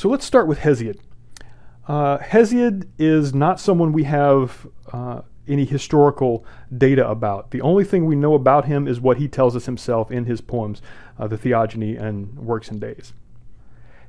So 0.00 0.08
let's 0.08 0.24
start 0.24 0.46
with 0.46 0.60
Hesiod. 0.60 0.96
Uh, 1.86 2.16
Hesiod 2.16 2.88
is 2.98 3.34
not 3.34 3.60
someone 3.60 3.92
we 3.92 4.04
have 4.04 4.66
uh, 4.94 5.20
any 5.46 5.66
historical 5.66 6.42
data 6.74 7.06
about. 7.06 7.50
The 7.50 7.60
only 7.60 7.84
thing 7.84 8.06
we 8.06 8.16
know 8.16 8.32
about 8.32 8.64
him 8.64 8.88
is 8.88 8.98
what 8.98 9.18
he 9.18 9.28
tells 9.28 9.54
us 9.54 9.66
himself 9.66 10.10
in 10.10 10.24
his 10.24 10.40
poems, 10.40 10.80
uh, 11.18 11.26
the 11.26 11.36
Theogony 11.36 11.96
and 11.96 12.34
Works 12.38 12.70
and 12.70 12.80
Days. 12.80 13.12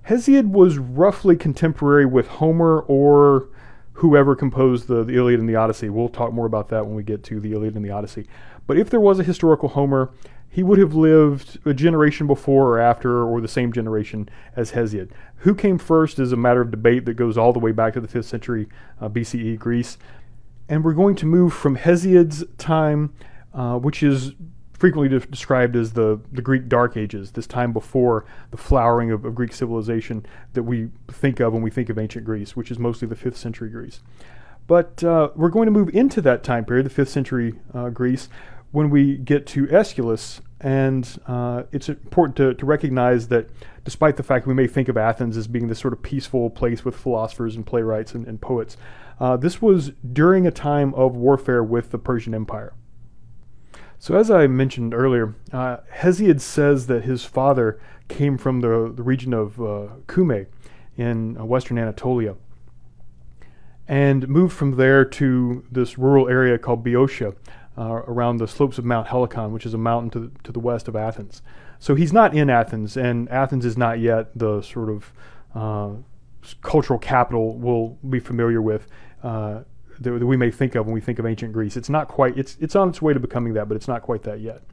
Hesiod 0.08 0.52
was 0.52 0.77
roughly 0.77 1.36
contemporary 1.36 2.05
with 2.05 2.28
Homer 2.28 2.86
or 2.88 3.50
whoever 3.96 4.34
composed 4.34 4.88
the, 4.88 5.04
the 5.04 5.18
Iliad 5.18 5.42
and 5.42 5.50
the 5.50 5.58
Odyssey. 5.58 5.89
We'll 5.89 6.08
talk 6.08 6.32
more 6.32 6.46
about 6.46 6.70
that 6.70 6.86
when 6.86 6.96
we 6.96 7.04
get 7.04 7.21
to 7.26 7.42
the 7.42 7.52
Iliad 7.52 7.76
and 7.76 7.84
the 7.84 7.92
Odyssey. 7.92 8.28
But 8.66 8.78
if 8.78 8.89
there 8.89 9.02
was 9.02 9.20
a 9.20 9.23
historical 9.23 9.68
Homer, 9.68 10.10
he 10.54 10.64
would 10.64 10.80
have 10.80 10.94
lived 10.94 11.58
a 11.66 11.74
generation 11.74 12.28
before 12.28 12.68
or 12.68 12.80
after, 12.80 13.23
or 13.23 13.40
the 13.40 13.48
same 13.48 13.72
generation 13.72 14.28
as 14.54 14.73
Hesiod. 14.73 15.09
Who 15.38 15.55
came 15.55 15.78
first 15.78 16.20
is 16.20 16.34
a 16.34 16.36
matter 16.36 16.59
of 16.59 16.72
debate 16.72 17.05
that 17.05 17.14
goes 17.14 17.38
all 17.38 17.54
the 17.54 17.59
way 17.59 17.72
back 17.72 17.94
to 17.94 18.02
the 18.02 18.08
5th 18.08 18.26
century 18.26 18.68
uh, 19.00 19.08
BCE 19.08 19.58
Greece. 19.58 19.98
And 20.68 20.84
we're 20.84 20.94
going 20.94 21.16
to 21.16 21.26
move 21.26 21.54
from 21.54 21.78
Hesiod's 21.78 22.44
time, 22.58 23.14
uh, 23.54 23.78
which 23.78 24.04
is 24.04 24.34
frequently 24.73 25.08
de- 25.08 25.26
described 25.26 25.78
as 25.78 25.94
the, 25.94 26.20
the 26.34 26.42
Greek 26.42 26.68
Dark 26.68 26.98
Ages, 26.98 27.31
this 27.31 27.48
time 27.48 27.72
before 27.72 28.26
the 28.52 28.58
flowering 28.58 29.09
of, 29.09 29.23
of, 29.23 29.34
Greek 29.34 29.54
civilization 29.54 30.26
that 30.52 30.64
we 30.64 30.90
think 31.08 31.40
of 31.40 31.54
when 31.54 31.62
we 31.62 31.72
think 31.72 31.90
of 31.90 31.98
ancient 31.98 32.26
Greece, 32.26 32.58
which 32.58 32.70
is 32.70 32.78
mostly 32.78 33.08
the 33.08 33.16
5th 33.16 33.36
century 33.36 33.70
Greece. 33.70 34.02
But 34.68 35.02
uh, 35.02 35.30
we're 35.34 35.50
going 35.50 35.68
to 35.68 35.72
move 35.72 35.90
into 35.95 36.20
that 36.22 36.44
time 36.44 36.66
period, 36.66 36.86
the 36.86 37.02
5th 37.02 37.08
century 37.08 37.54
uh, 37.73 37.90
Greece, 37.90 38.28
when 38.71 38.89
we 38.89 39.17
get 39.17 39.45
to 39.48 39.67
Aeschylus. 39.67 40.41
And 40.59 41.20
uh, 41.27 41.63
it's 41.71 41.89
important 41.89 42.35
to, 42.38 42.53
to 42.53 42.66
recognize 42.66 43.27
that 43.30 43.49
despite 43.84 44.17
the 44.17 44.23
fact 44.23 44.45
we 44.45 44.53
may 44.53 44.67
think 44.67 44.89
of 44.89 44.97
Athens 44.97 45.36
as 45.36 45.47
being 45.47 45.67
this 45.67 45.80
sort 45.80 45.94
of 45.94 46.03
peaceful 46.03 46.50
place 46.50 46.86
with 46.86 46.95
philosophers 46.95 47.55
and 47.55 47.66
playwrights 47.66 48.13
and, 48.13 48.28
and 48.28 48.39
poets, 48.39 48.78
uh, 49.19 49.38
this 49.38 49.61
was 49.61 49.91
during 50.13 50.45
a 50.45 50.52
time 50.52 50.94
of 50.94 51.16
warfare 51.16 51.63
with 51.63 51.91
the 51.91 51.97
Persian 51.97 52.33
Empire. 52.33 52.73
So, 53.97 54.16
as 54.17 54.31
I 54.31 54.47
mentioned 54.47 54.95
earlier, 54.95 55.35
uh, 55.53 55.78
Hesiod 55.94 56.41
says 56.41 56.88
that 56.88 57.03
his 57.03 57.23
father 57.23 57.80
came 58.08 58.38
from 58.38 58.61
the, 58.61 58.91
the 58.95 59.03
region 59.03 59.33
of 59.33 59.59
uh, 59.59 59.88
Cumae 60.08 60.47
in 60.97 61.38
uh, 61.38 61.45
western 61.45 61.78
Anatolia 61.78 62.35
and 63.88 64.28
moved 64.28 64.53
from 64.53 64.78
there 64.78 65.03
to 65.03 65.66
this 65.72 65.97
rural 65.97 66.30
area 66.30 66.58
called 66.58 66.83
Boeotia 66.83 67.33
uh, 67.77 68.02
around 68.08 68.38
the 68.38 68.47
slopes 68.47 68.77
of 68.77 68.86
Mount 68.86 69.08
Helicon, 69.08 69.52
which 69.52 69.66
is 69.66 69.73
a 69.73 69.77
mountain 69.77 70.09
to 70.11 70.19
the, 70.19 70.31
to 70.44 70.52
the 70.52 70.59
west 70.59 70.88
of 70.88 70.95
Athens. 70.95 71.41
So, 71.80 71.95
he's 71.95 72.13
not 72.13 72.36
in 72.36 72.50
Athens, 72.50 72.95
and 72.95 73.28
Athens 73.30 73.66
is 73.66 73.78
not 73.78 74.00
yet 74.00 74.38
the 74.38 74.61
sort 74.61 74.89
of 74.89 75.13
uh, 75.55 75.91
cultural 76.61 77.00
capital 77.00 77.58
we'll 77.58 77.97
be 78.09 78.19
familiar 78.19 78.61
with. 78.61 78.88
Uh, 79.23 79.61
that, 80.00 80.19
that 80.19 80.25
we 80.25 80.36
may 80.36 80.52
think 80.52 80.75
of 80.75 80.86
when 80.86 80.94
we 80.94 81.02
think 81.02 81.19
of 81.19 81.25
ancient 81.25 81.53
Greece. 81.53 81.78
It's 81.78 81.89
not 81.89 82.08
quite, 82.08 82.38
it's, 82.38 82.58
it's 82.59 82.75
on 82.75 82.89
its 82.89 83.02
way 83.02 83.13
to 83.13 83.19
becoming 83.19 83.53
that, 83.53 83.67
but 83.67 83.75
it's 83.75 83.88
not 83.88 84.02
quite 84.02 84.23
that 84.23 84.39
yet. 84.39 84.63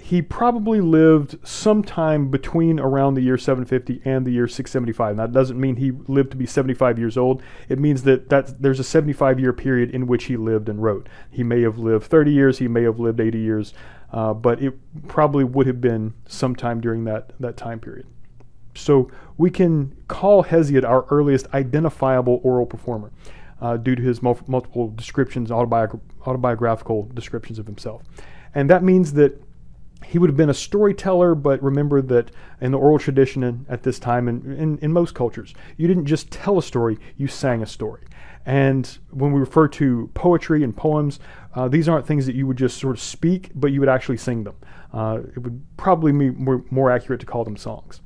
He 0.00 0.22
probably 0.22 0.80
lived 0.80 1.38
sometime 1.46 2.30
between 2.30 2.80
around 2.80 3.14
the 3.14 3.20
year 3.20 3.38
750 3.38 4.02
and 4.04 4.26
the 4.26 4.32
year 4.32 4.48
675. 4.48 5.10
And 5.10 5.18
that 5.18 5.32
doesn't 5.32 5.60
mean 5.60 5.76
he 5.76 5.92
lived 6.08 6.32
to 6.32 6.36
be 6.36 6.46
75 6.46 6.98
years 6.98 7.16
old. 7.16 7.42
It 7.68 7.78
means 7.78 8.02
that 8.04 8.28
that's, 8.28 8.52
there's 8.54 8.80
a 8.80 8.84
75 8.84 9.38
year 9.38 9.52
period 9.52 9.90
in 9.90 10.06
which 10.06 10.24
he 10.24 10.36
lived 10.36 10.68
and 10.68 10.82
wrote. 10.82 11.08
He 11.30 11.44
may 11.44 11.62
have 11.62 11.78
lived 11.78 12.06
30 12.06 12.32
years, 12.32 12.58
he 12.58 12.66
may 12.66 12.82
have 12.82 12.98
lived 12.98 13.20
80 13.20 13.38
years, 13.38 13.74
uh, 14.12 14.34
but 14.34 14.62
it 14.62 14.74
probably 15.06 15.44
would 15.44 15.66
have 15.66 15.80
been 15.80 16.14
sometime 16.26 16.80
during 16.80 17.04
that, 17.04 17.32
that 17.38 17.56
time 17.56 17.78
period. 17.78 18.06
So 18.74 19.10
we 19.36 19.50
can 19.50 19.96
call 20.08 20.44
Hesiod 20.44 20.84
our 20.84 21.06
earliest 21.10 21.46
identifiable 21.52 22.40
oral 22.42 22.66
performer 22.66 23.10
uh, 23.60 23.76
due 23.76 23.94
to 23.94 24.02
his 24.02 24.22
mul- 24.22 24.40
multiple 24.46 24.88
descriptions, 24.88 25.50
autobiog- 25.50 26.00
autobiographical 26.26 27.08
descriptions 27.14 27.58
of 27.58 27.66
himself. 27.66 28.02
And 28.54 28.68
that 28.70 28.82
means 28.82 29.12
that 29.14 29.40
he 30.04 30.18
would 30.18 30.30
have 30.30 30.36
been 30.36 30.50
a 30.50 30.54
storyteller, 30.54 31.34
but 31.34 31.62
remember 31.62 32.00
that 32.02 32.30
in 32.60 32.72
the 32.72 32.78
oral 32.78 32.98
tradition 32.98 33.66
at 33.68 33.82
this 33.82 33.98
time, 33.98 34.28
and 34.28 34.44
in, 34.58 34.78
in, 34.78 34.92
most 34.92 35.14
cultures, 35.14 35.54
you 35.76 35.86
didn't 35.86 36.06
just 36.06 36.30
tell 36.30 36.58
a 36.58 36.62
story, 36.62 36.98
you 37.16 37.26
sang 37.26 37.62
a 37.62 37.66
story. 37.66 38.02
And 38.46 38.98
when 39.10 39.32
we 39.32 39.40
refer 39.40 39.68
to 39.68 40.10
poetry 40.14 40.64
and 40.64 40.76
poems, 40.76 41.20
uh, 41.54 41.68
these 41.68 41.88
aren't 41.88 42.06
things 42.06 42.26
that 42.26 42.34
you 42.34 42.46
would 42.46 42.56
just 42.56 42.78
sort 42.78 42.96
of 42.96 43.02
speak, 43.02 43.50
but 43.54 43.72
you 43.72 43.80
would 43.80 43.88
actually 43.88 44.16
sing 44.16 44.44
them. 44.44 44.56
Uh, 44.92 45.20
it 45.36 45.38
would 45.38 45.62
probably 45.76 46.12
be 46.12 46.30
more, 46.30 46.64
more 46.70 46.90
accurate 46.90 47.20
to 47.20 47.26
call 47.26 47.44
them 47.44 47.56
songs. 47.56 48.00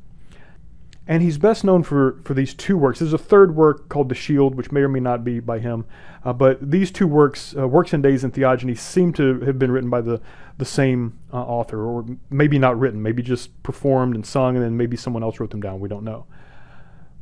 And 1.06 1.22
he's 1.22 1.36
best 1.36 1.64
known 1.64 1.82
for, 1.82 2.20
for 2.24 2.32
these 2.32 2.54
two 2.54 2.78
works. 2.78 3.00
There's 3.00 3.12
a 3.12 3.18
third 3.18 3.54
work 3.54 3.90
called 3.90 4.08
The 4.08 4.14
Shield, 4.14 4.54
which 4.54 4.72
may 4.72 4.80
or 4.80 4.88
may 4.88 5.00
not 5.00 5.22
be 5.22 5.38
by 5.38 5.58
him. 5.58 5.84
Uh, 6.24 6.32
but 6.32 6.70
these 6.70 6.90
two 6.90 7.06
works, 7.06 7.54
uh, 7.58 7.68
Works 7.68 7.92
and 7.92 8.02
Days 8.02 8.24
and 8.24 8.32
Theogony, 8.32 8.74
seem 8.74 9.12
to 9.14 9.40
have 9.40 9.58
been 9.58 9.70
written 9.70 9.90
by 9.90 10.00
the, 10.00 10.22
the 10.56 10.64
same 10.64 11.18
uh, 11.32 11.36
author, 11.36 11.84
or 11.84 12.06
maybe 12.30 12.58
not 12.58 12.78
written, 12.78 13.02
maybe 13.02 13.22
just 13.22 13.62
performed 13.62 14.14
and 14.14 14.24
sung, 14.24 14.56
and 14.56 14.64
then 14.64 14.78
maybe 14.78 14.96
someone 14.96 15.22
else 15.22 15.38
wrote 15.38 15.50
them 15.50 15.60
down. 15.60 15.78
We 15.78 15.90
don't 15.90 16.04
know. 16.04 16.24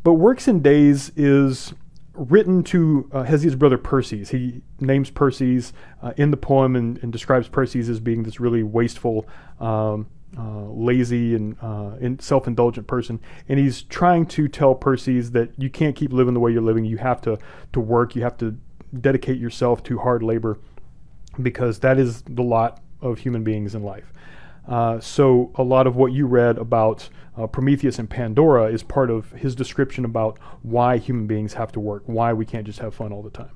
But 0.04 0.14
Works 0.14 0.46
and 0.46 0.62
Days 0.62 1.10
is 1.16 1.74
written 2.14 2.62
to 2.62 3.08
uh, 3.12 3.22
Hesiod's 3.24 3.56
brother 3.56 3.78
Perses. 3.78 4.30
He 4.30 4.62
names 4.80 5.10
Perses 5.10 5.72
uh, 6.02 6.12
in 6.16 6.30
the 6.30 6.36
poem 6.36 6.76
and, 6.76 6.98
and, 7.02 7.12
describes 7.12 7.48
Perses 7.48 7.88
as 7.88 8.00
being 8.00 8.22
this 8.22 8.38
really 8.38 8.62
wasteful, 8.62 9.26
um, 9.60 10.06
uh, 10.38 10.64
lazy 10.70 11.34
and 11.34 11.56
uh, 11.60 12.22
self-indulgent 12.22 12.86
person, 12.86 13.20
and 13.48 13.58
he's 13.58 13.82
trying 13.82 14.26
to 14.26 14.48
tell 14.48 14.74
Perses 14.74 15.30
that 15.32 15.50
you 15.58 15.68
can't 15.68 15.94
keep 15.94 16.12
living 16.12 16.34
the 16.34 16.40
way 16.40 16.52
you're 16.52 16.62
living. 16.62 16.84
You 16.84 16.98
have 16.98 17.20
to 17.22 17.38
to 17.72 17.80
work. 17.80 18.16
You 18.16 18.22
have 18.22 18.36
to 18.38 18.56
dedicate 19.00 19.38
yourself 19.38 19.82
to 19.84 19.98
hard 19.98 20.22
labor, 20.22 20.58
because 21.40 21.78
that 21.80 21.98
is 21.98 22.22
the 22.22 22.42
lot 22.42 22.82
of 23.00 23.18
human 23.18 23.42
beings 23.42 23.74
in 23.74 23.82
life. 23.82 24.12
Uh, 24.68 25.00
so 25.00 25.50
a 25.56 25.62
lot 25.62 25.86
of 25.86 25.96
what 25.96 26.12
you 26.12 26.26
read 26.26 26.56
about 26.56 27.08
uh, 27.36 27.46
Prometheus 27.46 27.98
and 27.98 28.08
Pandora 28.08 28.66
is 28.66 28.82
part 28.82 29.10
of 29.10 29.32
his 29.32 29.56
description 29.56 30.04
about 30.04 30.38
why 30.62 30.98
human 30.98 31.26
beings 31.26 31.54
have 31.54 31.72
to 31.72 31.80
work, 31.80 32.04
why 32.06 32.32
we 32.32 32.44
can't 32.44 32.64
just 32.66 32.78
have 32.78 32.94
fun 32.94 33.12
all 33.12 33.22
the 33.22 33.30
time. 33.30 33.50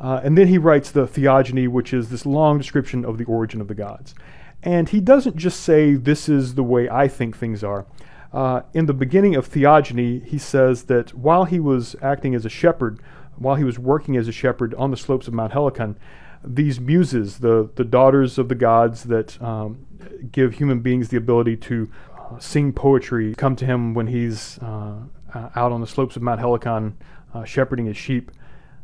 Uh, 0.00 0.20
and 0.24 0.38
then 0.38 0.48
he 0.48 0.58
writes 0.58 0.90
the 0.90 1.06
Theogony, 1.06 1.68
which 1.68 1.92
is 1.92 2.08
this 2.08 2.24
long 2.24 2.58
description 2.58 3.04
of 3.04 3.18
the 3.18 3.24
origin 3.24 3.60
of 3.60 3.68
the 3.68 3.74
gods. 3.74 4.14
And 4.62 4.88
he 4.88 5.00
doesn't 5.00 5.36
just 5.36 5.60
say, 5.60 5.94
This 5.94 6.28
is 6.28 6.54
the 6.54 6.62
way 6.62 6.88
I 6.88 7.08
think 7.08 7.36
things 7.36 7.64
are. 7.64 7.86
Uh, 8.32 8.62
in 8.72 8.86
the 8.86 8.94
beginning 8.94 9.34
of 9.34 9.46
Theogony, 9.46 10.20
he 10.20 10.38
says 10.38 10.84
that 10.84 11.12
while 11.14 11.44
he 11.44 11.60
was 11.60 11.96
acting 12.00 12.34
as 12.34 12.46
a 12.46 12.48
shepherd, 12.48 13.00
while 13.36 13.56
he 13.56 13.64
was 13.64 13.78
working 13.78 14.16
as 14.16 14.28
a 14.28 14.32
shepherd 14.32 14.74
on 14.74 14.90
the 14.90 14.96
slopes 14.96 15.28
of 15.28 15.34
Mount 15.34 15.52
Helicon, 15.52 15.96
these 16.44 16.80
muses, 16.80 17.38
the, 17.38 17.70
the 17.74 17.84
daughters 17.84 18.38
of 18.38 18.48
the 18.48 18.54
gods 18.54 19.04
that 19.04 19.40
um, 19.42 19.86
give 20.30 20.54
human 20.54 20.80
beings 20.80 21.08
the 21.08 21.16
ability 21.16 21.56
to 21.56 21.90
uh, 22.18 22.38
sing 22.38 22.72
poetry, 22.72 23.34
come 23.34 23.54
to 23.56 23.66
him 23.66 23.94
when 23.94 24.06
he's 24.06 24.58
uh, 24.58 24.96
out 25.34 25.72
on 25.72 25.80
the 25.80 25.86
slopes 25.86 26.16
of 26.16 26.22
Mount 26.22 26.40
Helicon 26.40 26.94
uh, 27.34 27.44
shepherding 27.44 27.86
his 27.86 27.96
sheep. 27.96 28.30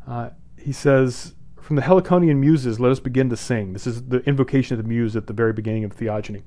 Uh, 0.06 0.30
he 0.56 0.72
says, 0.72 1.34
from 1.68 1.76
the 1.76 1.82
Heliconian 1.82 2.36
muses, 2.36 2.80
let 2.80 2.90
us 2.90 2.98
begin 2.98 3.28
to 3.28 3.36
sing. 3.36 3.74
This 3.74 3.86
is 3.86 4.04
the 4.04 4.20
invocation 4.20 4.78
of 4.78 4.82
the 4.82 4.88
muse 4.88 5.14
at 5.14 5.26
the 5.26 5.34
very 5.34 5.52
beginning 5.52 5.84
of 5.84 5.92
Theogony. 5.92 6.42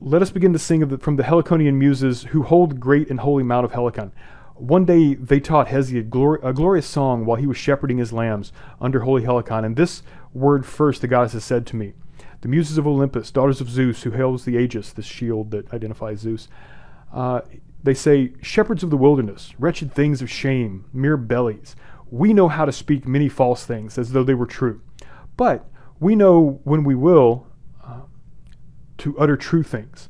Let 0.00 0.22
us 0.22 0.30
begin 0.30 0.54
to 0.54 0.58
sing 0.58 0.88
the, 0.88 0.96
from 0.96 1.16
the 1.16 1.22
Heliconian 1.22 1.74
muses 1.74 2.22
who 2.22 2.44
hold 2.44 2.80
great 2.80 3.10
and 3.10 3.20
holy 3.20 3.42
Mount 3.42 3.66
of 3.66 3.72
Helicon. 3.72 4.10
One 4.54 4.86
day 4.86 5.12
they 5.12 5.38
taught 5.38 5.66
Hesiod 5.66 6.08
glor- 6.08 6.42
a 6.42 6.54
glorious 6.54 6.86
song 6.86 7.26
while 7.26 7.36
he 7.36 7.46
was 7.46 7.58
shepherding 7.58 7.98
his 7.98 8.10
lambs 8.10 8.54
under 8.80 9.00
holy 9.00 9.22
Helicon. 9.22 9.66
And 9.66 9.76
this 9.76 10.02
word 10.32 10.64
first 10.64 11.02
the 11.02 11.08
goddess 11.08 11.34
has 11.34 11.44
said 11.44 11.66
to 11.66 11.76
me 11.76 11.92
The 12.40 12.48
muses 12.48 12.78
of 12.78 12.86
Olympus, 12.86 13.30
daughters 13.30 13.60
of 13.60 13.68
Zeus, 13.68 14.04
who 14.04 14.12
hails 14.12 14.46
the 14.46 14.56
Aegis, 14.56 14.94
this 14.94 15.04
shield 15.04 15.50
that 15.50 15.74
identifies 15.74 16.20
Zeus, 16.20 16.48
uh, 17.12 17.42
they 17.82 17.92
say, 17.92 18.32
Shepherds 18.40 18.82
of 18.82 18.88
the 18.88 18.96
wilderness, 18.96 19.52
wretched 19.58 19.92
things 19.92 20.22
of 20.22 20.30
shame, 20.30 20.86
mere 20.94 21.18
bellies 21.18 21.76
we 22.10 22.32
know 22.32 22.48
how 22.48 22.64
to 22.64 22.72
speak 22.72 23.06
many 23.06 23.28
false 23.28 23.64
things 23.64 23.98
as 23.98 24.12
though 24.12 24.24
they 24.24 24.34
were 24.34 24.46
true. 24.46 24.80
But 25.36 25.68
we 26.00 26.16
know 26.16 26.60
when 26.64 26.84
we 26.84 26.94
will 26.94 27.46
uh, 27.84 28.02
to 28.98 29.18
utter 29.18 29.36
true 29.36 29.62
things. 29.62 30.08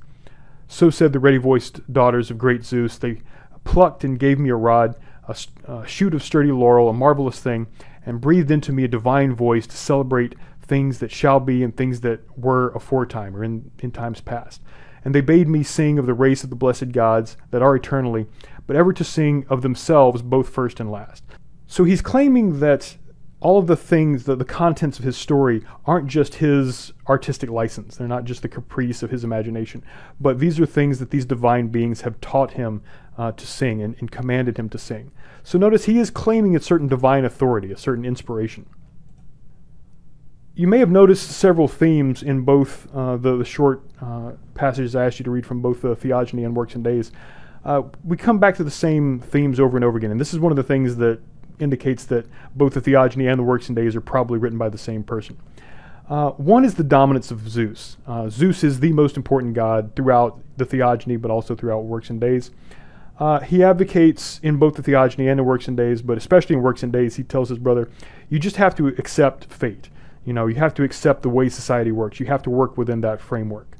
So 0.66 0.90
said 0.90 1.12
the 1.12 1.18
ready 1.18 1.38
voiced 1.38 1.92
daughters 1.92 2.30
of 2.30 2.38
great 2.38 2.64
Zeus. 2.64 2.98
They 2.98 3.22
plucked 3.64 4.04
and 4.04 4.18
gave 4.18 4.38
me 4.38 4.50
a 4.50 4.54
rod, 4.54 4.96
a, 5.26 5.36
a 5.66 5.86
shoot 5.86 6.14
of 6.14 6.22
sturdy 6.22 6.52
laurel, 6.52 6.88
a 6.88 6.92
marvelous 6.92 7.40
thing, 7.40 7.66
and 8.04 8.20
breathed 8.20 8.50
into 8.50 8.72
me 8.72 8.84
a 8.84 8.88
divine 8.88 9.34
voice 9.34 9.66
to 9.66 9.76
celebrate 9.76 10.34
things 10.62 10.98
that 10.98 11.10
shall 11.10 11.40
be 11.40 11.62
and 11.62 11.76
things 11.76 12.02
that 12.02 12.20
were 12.38 12.68
aforetime 12.70 13.34
or 13.34 13.42
in, 13.42 13.70
in 13.80 13.90
times 13.90 14.20
past. 14.20 14.62
And 15.04 15.14
they 15.14 15.20
bade 15.22 15.48
me 15.48 15.62
sing 15.62 15.98
of 15.98 16.06
the 16.06 16.14
race 16.14 16.44
of 16.44 16.50
the 16.50 16.56
blessed 16.56 16.92
gods 16.92 17.36
that 17.50 17.62
are 17.62 17.74
eternally, 17.74 18.26
but 18.66 18.76
ever 18.76 18.92
to 18.92 19.04
sing 19.04 19.46
of 19.48 19.62
themselves 19.62 20.20
both 20.20 20.50
first 20.50 20.80
and 20.80 20.90
last. 20.90 21.24
So 21.68 21.84
he's 21.84 22.02
claiming 22.02 22.60
that 22.60 22.96
all 23.40 23.58
of 23.58 23.68
the 23.68 23.76
things, 23.76 24.24
the, 24.24 24.34
the 24.34 24.44
contents 24.44 24.98
of 24.98 25.04
his 25.04 25.16
story 25.16 25.62
aren't 25.86 26.08
just 26.08 26.36
his 26.36 26.92
artistic 27.08 27.50
license. 27.50 27.96
They're 27.96 28.08
not 28.08 28.24
just 28.24 28.42
the 28.42 28.48
caprice 28.48 29.02
of 29.02 29.10
his 29.10 29.22
imagination. 29.22 29.84
But 30.18 30.40
these 30.40 30.58
are 30.58 30.66
things 30.66 30.98
that 30.98 31.10
these 31.10 31.24
divine 31.24 31.68
beings 31.68 32.00
have 32.00 32.20
taught 32.20 32.52
him 32.52 32.82
uh, 33.16 33.32
to 33.32 33.46
sing 33.46 33.82
and, 33.82 33.94
and 34.00 34.10
commanded 34.10 34.58
him 34.58 34.68
to 34.70 34.78
sing. 34.78 35.12
So 35.44 35.58
notice 35.58 35.84
he 35.84 35.98
is 35.98 36.10
claiming 36.10 36.56
a 36.56 36.60
certain 36.60 36.88
divine 36.88 37.24
authority, 37.24 37.70
a 37.70 37.76
certain 37.76 38.04
inspiration. 38.04 38.66
You 40.54 40.66
may 40.66 40.78
have 40.78 40.90
noticed 40.90 41.30
several 41.30 41.68
themes 41.68 42.22
in 42.22 42.40
both 42.40 42.92
uh, 42.92 43.18
the, 43.18 43.36
the, 43.36 43.44
short 43.44 43.84
uh, 44.00 44.32
passages 44.54 44.96
I 44.96 45.04
asked 45.04 45.20
you 45.20 45.24
to 45.24 45.30
read 45.30 45.46
from 45.46 45.62
both 45.62 45.82
the 45.82 45.94
Theogony 45.94 46.44
and 46.44 46.56
Works 46.56 46.74
and 46.74 46.82
Days. 46.82 47.12
Uh, 47.64 47.82
we 48.02 48.16
come 48.16 48.38
back 48.38 48.56
to 48.56 48.64
the 48.64 48.70
same 48.70 49.20
themes 49.20 49.60
over 49.60 49.76
and 49.76 49.84
over 49.84 49.98
again, 49.98 50.10
and 50.10 50.20
this 50.20 50.32
is 50.32 50.40
one 50.40 50.50
of 50.50 50.56
the 50.56 50.62
things 50.62 50.96
that 50.96 51.20
indicates 51.60 52.04
that 52.06 52.26
both 52.54 52.74
the 52.74 52.80
Theogony 52.80 53.26
and 53.26 53.38
the 53.38 53.42
Works 53.42 53.68
and 53.68 53.76
Days 53.76 53.96
are 53.96 54.00
probably 54.00 54.38
written 54.38 54.58
by 54.58 54.68
the 54.68 54.78
same 54.78 55.02
person. 55.02 55.36
Uh, 56.08 56.30
one 56.32 56.64
is 56.64 56.74
the 56.74 56.84
dominance 56.84 57.30
of 57.30 57.48
Zeus. 57.48 57.98
Uh, 58.06 58.28
Zeus 58.30 58.64
is 58.64 58.80
the 58.80 58.92
most 58.92 59.16
important 59.16 59.54
god 59.54 59.94
throughout 59.94 60.40
the 60.56 60.64
Theogony, 60.64 61.16
but 61.16 61.30
also 61.30 61.54
throughout 61.54 61.84
Works 61.84 62.08
and 62.10 62.20
Days. 62.20 62.50
Uh, 63.18 63.40
he 63.40 63.62
advocates 63.62 64.40
in 64.42 64.56
both 64.56 64.76
the 64.76 64.82
Theogony 64.82 65.28
and 65.28 65.38
the 65.38 65.44
Works 65.44 65.68
and 65.68 65.76
Days, 65.76 66.02
but 66.02 66.16
especially 66.16 66.54
in 66.54 66.62
Works 66.62 66.82
and 66.82 66.92
Days, 66.92 67.16
he 67.16 67.24
tells 67.24 67.48
his 67.48 67.58
brother, 67.58 67.90
you 68.30 68.38
just 68.38 68.56
have 68.56 68.74
to 68.76 68.88
accept 68.88 69.44
fate. 69.46 69.90
You 70.24 70.32
know, 70.32 70.46
you 70.46 70.56
have 70.56 70.74
to 70.74 70.82
accept 70.82 71.22
the 71.22 71.30
way 71.30 71.48
society 71.48 71.90
works. 71.90 72.20
You 72.20 72.26
have 72.26 72.42
to 72.42 72.50
work 72.50 72.76
within 72.76 73.00
that 73.00 73.20
framework. 73.20 73.77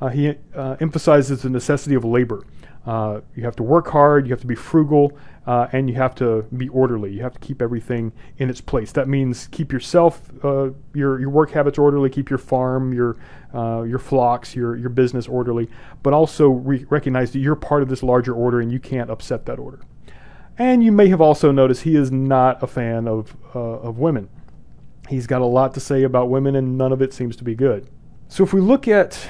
Uh, 0.00 0.08
he 0.08 0.34
uh, 0.54 0.76
emphasizes 0.80 1.42
the 1.42 1.50
necessity 1.50 1.94
of 1.94 2.04
labor. 2.04 2.44
Uh, 2.86 3.20
you 3.34 3.42
have 3.42 3.56
to 3.56 3.62
work 3.62 3.88
hard, 3.88 4.26
you 4.26 4.32
have 4.32 4.40
to 4.40 4.46
be 4.46 4.54
frugal, 4.54 5.12
uh, 5.46 5.66
and 5.72 5.90
you 5.90 5.96
have 5.96 6.14
to 6.14 6.42
be 6.56 6.68
orderly. 6.70 7.12
You 7.12 7.22
have 7.22 7.34
to 7.34 7.40
keep 7.40 7.60
everything 7.60 8.12
in 8.38 8.48
its 8.48 8.60
place. 8.60 8.92
That 8.92 9.08
means 9.08 9.46
keep 9.48 9.72
yourself, 9.72 10.22
uh, 10.42 10.70
your 10.94 11.20
your 11.20 11.28
work 11.28 11.50
habits 11.50 11.78
orderly, 11.78 12.08
keep 12.08 12.30
your 12.30 12.38
farm, 12.38 12.94
your 12.94 13.16
uh, 13.52 13.82
your 13.82 13.98
flocks, 13.98 14.54
your 14.54 14.76
your 14.76 14.88
business 14.88 15.26
orderly, 15.26 15.68
but 16.02 16.14
also 16.14 16.48
re- 16.48 16.86
recognize 16.88 17.32
that 17.32 17.40
you're 17.40 17.56
part 17.56 17.82
of 17.82 17.88
this 17.88 18.02
larger 18.02 18.32
order 18.32 18.60
and 18.60 18.72
you 18.72 18.78
can't 18.78 19.10
upset 19.10 19.44
that 19.46 19.58
order. 19.58 19.80
And 20.56 20.82
you 20.82 20.92
may 20.92 21.08
have 21.08 21.20
also 21.20 21.52
noticed 21.52 21.82
he 21.82 21.94
is 21.94 22.10
not 22.10 22.62
a 22.62 22.66
fan 22.66 23.06
of 23.06 23.36
of 23.54 23.98
women. 23.98 24.30
He's 25.08 25.26
got 25.26 25.42
a 25.42 25.46
lot 25.46 25.74
to 25.74 25.80
say 25.80 26.04
about 26.04 26.30
women, 26.30 26.56
and 26.56 26.78
none 26.78 26.92
of 26.92 27.02
it 27.02 27.12
seems 27.12 27.36
to 27.36 27.44
be 27.44 27.54
good. 27.54 27.88
So 28.28 28.44
if 28.44 28.52
we 28.52 28.60
look 28.60 28.88
at 28.88 29.28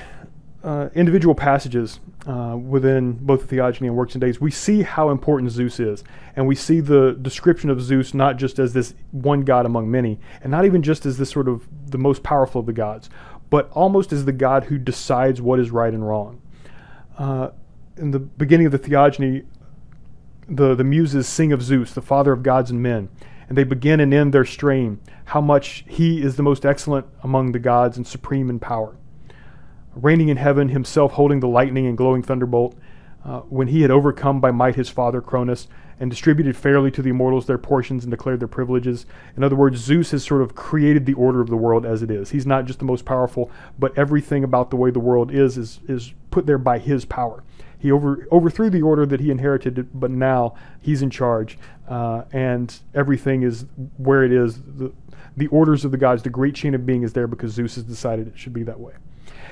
uh, 0.62 0.88
individual 0.94 1.34
passages 1.34 2.00
uh, 2.26 2.56
within 2.56 3.12
both 3.12 3.42
the 3.42 3.46
Theogony 3.46 3.88
and 3.88 3.96
Works 3.96 4.14
and 4.14 4.20
Days, 4.20 4.40
we 4.40 4.50
see 4.50 4.82
how 4.82 5.10
important 5.10 5.52
Zeus 5.52 5.78
is. 5.78 6.02
And 6.34 6.46
we 6.46 6.54
see 6.54 6.80
the 6.80 7.16
description 7.20 7.70
of 7.70 7.80
Zeus 7.80 8.12
not 8.12 8.36
just 8.36 8.58
as 8.58 8.72
this 8.72 8.94
one 9.12 9.42
god 9.42 9.66
among 9.66 9.90
many, 9.90 10.18
and 10.42 10.50
not 10.50 10.64
even 10.64 10.82
just 10.82 11.06
as 11.06 11.16
this 11.16 11.30
sort 11.30 11.48
of 11.48 11.68
the 11.90 11.98
most 11.98 12.22
powerful 12.22 12.60
of 12.60 12.66
the 12.66 12.72
gods, 12.72 13.08
but 13.50 13.70
almost 13.72 14.12
as 14.12 14.24
the 14.24 14.32
god 14.32 14.64
who 14.64 14.78
decides 14.78 15.40
what 15.40 15.60
is 15.60 15.70
right 15.70 15.94
and 15.94 16.06
wrong. 16.06 16.42
Uh, 17.16 17.50
in 17.96 18.10
the 18.10 18.18
beginning 18.18 18.66
of 18.66 18.72
the 18.72 18.78
Theogony, 18.78 19.44
the, 20.48 20.74
the 20.74 20.84
muses 20.84 21.28
sing 21.28 21.52
of 21.52 21.62
Zeus, 21.62 21.92
the 21.92 22.02
father 22.02 22.32
of 22.32 22.42
gods 22.42 22.70
and 22.70 22.82
men, 22.82 23.08
and 23.48 23.56
they 23.56 23.64
begin 23.64 24.00
and 24.00 24.12
end 24.12 24.34
their 24.34 24.44
strain, 24.44 25.00
how 25.26 25.40
much 25.40 25.84
he 25.88 26.22
is 26.22 26.36
the 26.36 26.42
most 26.42 26.66
excellent 26.66 27.06
among 27.22 27.52
the 27.52 27.58
gods 27.58 27.96
and 27.96 28.06
supreme 28.06 28.50
in 28.50 28.58
power 28.58 28.96
reigning 30.00 30.28
in 30.28 30.36
heaven, 30.36 30.68
himself 30.68 31.12
holding 31.12 31.40
the 31.40 31.48
lightning 31.48 31.86
and 31.86 31.96
glowing 31.96 32.22
thunderbolt, 32.22 32.76
uh, 33.24 33.40
when 33.40 33.68
he 33.68 33.82
had 33.82 33.90
overcome 33.90 34.40
by 34.40 34.50
might 34.50 34.76
his 34.76 34.88
father 34.88 35.20
Cronus 35.20 35.68
and 36.00 36.10
distributed 36.10 36.56
fairly 36.56 36.90
to 36.92 37.02
the 37.02 37.10
immortals 37.10 37.46
their 37.46 37.58
portions 37.58 38.04
and 38.04 38.10
declared 38.10 38.40
their 38.40 38.48
privileges. 38.48 39.04
In 39.36 39.42
other 39.42 39.56
words, 39.56 39.80
Zeus 39.80 40.12
has 40.12 40.24
sort 40.24 40.42
of 40.42 40.54
created 40.54 41.06
the 41.06 41.14
order 41.14 41.40
of 41.40 41.48
the 41.48 41.56
world 41.56 41.84
as 41.84 42.02
it 42.02 42.10
is. 42.10 42.30
He's 42.30 42.46
not 42.46 42.66
just 42.66 42.78
the 42.78 42.84
most 42.84 43.04
powerful, 43.04 43.50
but 43.78 43.96
everything 43.98 44.44
about 44.44 44.70
the 44.70 44.76
way 44.76 44.90
the 44.90 45.00
world 45.00 45.32
is 45.32 45.58
is, 45.58 45.80
is 45.88 46.12
put 46.30 46.46
there 46.46 46.58
by 46.58 46.78
his 46.78 47.04
power. 47.04 47.42
He 47.78 47.92
over, 47.92 48.26
overthrew 48.32 48.70
the 48.70 48.82
order 48.82 49.06
that 49.06 49.20
he 49.20 49.30
inherited, 49.30 49.88
but 49.92 50.10
now 50.10 50.54
he's 50.80 51.02
in 51.02 51.10
charge, 51.10 51.58
uh, 51.88 52.22
and 52.32 52.76
everything 52.94 53.42
is 53.42 53.66
where 53.96 54.24
it 54.24 54.32
is. 54.32 54.60
The, 54.60 54.92
the 55.36 55.46
orders 55.48 55.84
of 55.84 55.92
the 55.92 55.96
gods, 55.96 56.24
the 56.24 56.30
great 56.30 56.56
chain 56.56 56.74
of 56.74 56.84
being 56.84 57.02
is 57.02 57.12
there 57.12 57.28
because 57.28 57.52
Zeus 57.52 57.76
has 57.76 57.84
decided 57.84 58.26
it 58.26 58.38
should 58.38 58.52
be 58.52 58.64
that 58.64 58.80
way. 58.80 58.94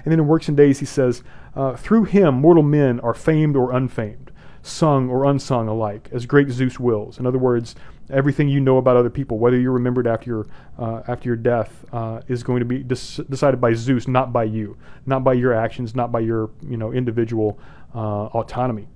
And 0.05 0.13
then 0.13 0.21
in 0.21 0.27
Works 0.27 0.49
and 0.49 0.57
Days, 0.57 0.81
he 0.81 0.87
says, 0.87 1.23
uh, 1.55 1.77
Through 1.77 2.05
him, 2.05 2.35
mortal 2.35 2.63
men 2.63 3.01
are 3.01 3.15
famed 3.15 3.57
or 3.57 3.73
unfamed, 3.73 4.31
sung 4.63 5.09
or 5.09 5.25
unsung 5.25 5.69
alike, 5.69 6.09
as 6.13 6.27
great 6.27 6.51
Zeus 6.51 6.79
wills. 6.79 7.19
In 7.19 7.27
other 7.27 7.39
words, 7.39 7.75
everything 8.11 8.49
you 8.49 8.61
know 8.61 8.79
about 8.79 8.97
other 8.97 9.11
people, 9.11 9.39
whether 9.39 9.59
you're 9.59 9.73
remembered 9.73 10.07
after 10.07 10.31
your, 10.31 10.47
uh, 10.79 11.03
after 11.09 11.29
your 11.29 11.37
death, 11.37 11.85
uh, 11.93 12.21
is 12.29 12.43
going 12.43 12.61
to 12.61 12.65
be 12.65 12.83
decided 12.83 13.61
by 13.61 13.75
Zeus, 13.75 14.07
not 14.07 14.33
by 14.33 14.45
you, 14.45 14.77
not 15.07 15.25
by 15.25 15.33
your 15.33 15.53
actions, 15.53 15.95
not 15.95 16.13
by 16.13 16.21
your 16.21 16.51
you 16.63 16.77
know, 16.77 16.93
individual 16.93 17.59
uh, 17.95 18.27
autonomy. 18.27 18.89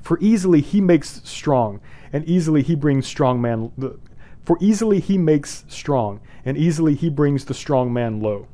For 0.00 0.18
easily 0.20 0.60
he 0.60 0.80
makes 0.80 1.20
strong, 1.28 1.80
and 2.12 2.24
easily 2.24 2.62
he 2.62 2.74
brings 2.74 3.06
strong 3.06 3.40
man. 3.40 3.72
For 4.42 4.56
easily 4.60 5.00
he 5.00 5.18
makes 5.18 5.64
strong, 5.68 6.20
and 6.44 6.56
easily 6.56 6.94
he 6.94 7.10
brings 7.10 7.44
the 7.44 7.54
strong 7.54 7.92
man 7.92 8.20
low. 8.20 8.48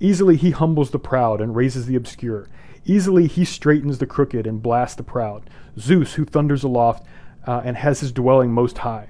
Easily 0.00 0.36
he 0.36 0.50
humbles 0.50 0.90
the 0.90 0.98
proud 0.98 1.40
and 1.40 1.56
raises 1.56 1.86
the 1.86 1.96
obscure. 1.96 2.48
Easily 2.84 3.26
he 3.26 3.44
straightens 3.44 3.98
the 3.98 4.06
crooked 4.06 4.46
and 4.46 4.62
blasts 4.62 4.96
the 4.96 5.02
proud. 5.02 5.48
Zeus, 5.78 6.14
who 6.14 6.24
thunders 6.24 6.62
aloft 6.62 7.06
uh, 7.46 7.62
and 7.64 7.76
has 7.76 8.00
his 8.00 8.12
dwelling 8.12 8.52
most 8.52 8.78
high. 8.78 9.08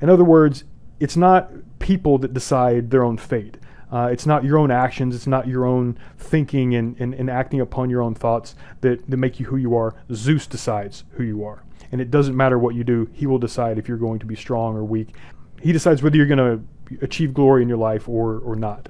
In 0.00 0.10
other 0.10 0.24
words, 0.24 0.64
it's 1.00 1.16
not 1.16 1.50
people 1.78 2.18
that 2.18 2.34
decide 2.34 2.90
their 2.90 3.04
own 3.04 3.16
fate. 3.16 3.56
Uh, 3.90 4.08
it's 4.10 4.26
not 4.26 4.44
your 4.44 4.58
own 4.58 4.70
actions, 4.70 5.14
it's 5.14 5.28
not 5.28 5.46
your 5.46 5.64
own 5.64 5.96
thinking 6.18 6.74
and, 6.74 6.96
and, 6.98 7.14
and 7.14 7.30
acting 7.30 7.60
upon 7.60 7.88
your 7.88 8.02
own 8.02 8.14
thoughts 8.14 8.56
that, 8.80 9.08
that 9.08 9.16
make 9.16 9.38
you 9.38 9.46
who 9.46 9.56
you 9.56 9.76
are. 9.76 9.94
Zeus 10.12 10.46
decides 10.46 11.04
who 11.12 11.22
you 11.22 11.44
are. 11.44 11.62
And 11.92 12.00
it 12.00 12.10
doesn't 12.10 12.36
matter 12.36 12.58
what 12.58 12.74
you 12.74 12.82
do, 12.82 13.08
he 13.12 13.26
will 13.26 13.38
decide 13.38 13.78
if 13.78 13.88
you're 13.88 13.96
going 13.96 14.18
to 14.18 14.26
be 14.26 14.34
strong 14.34 14.74
or 14.76 14.84
weak. 14.84 15.14
He 15.62 15.72
decides 15.72 16.02
whether 16.02 16.16
you're 16.16 16.26
going 16.26 16.38
to 16.38 16.98
achieve 17.00 17.32
glory 17.32 17.62
in 17.62 17.68
your 17.68 17.78
life 17.78 18.08
or, 18.08 18.38
or 18.38 18.56
not. 18.56 18.88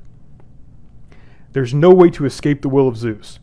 There's 1.57 1.73
no 1.73 1.89
way 1.89 2.11
to 2.11 2.27
escape 2.27 2.61
the 2.61 2.69
will 2.69 2.87
of 2.87 2.99
Zeus. 2.99 3.39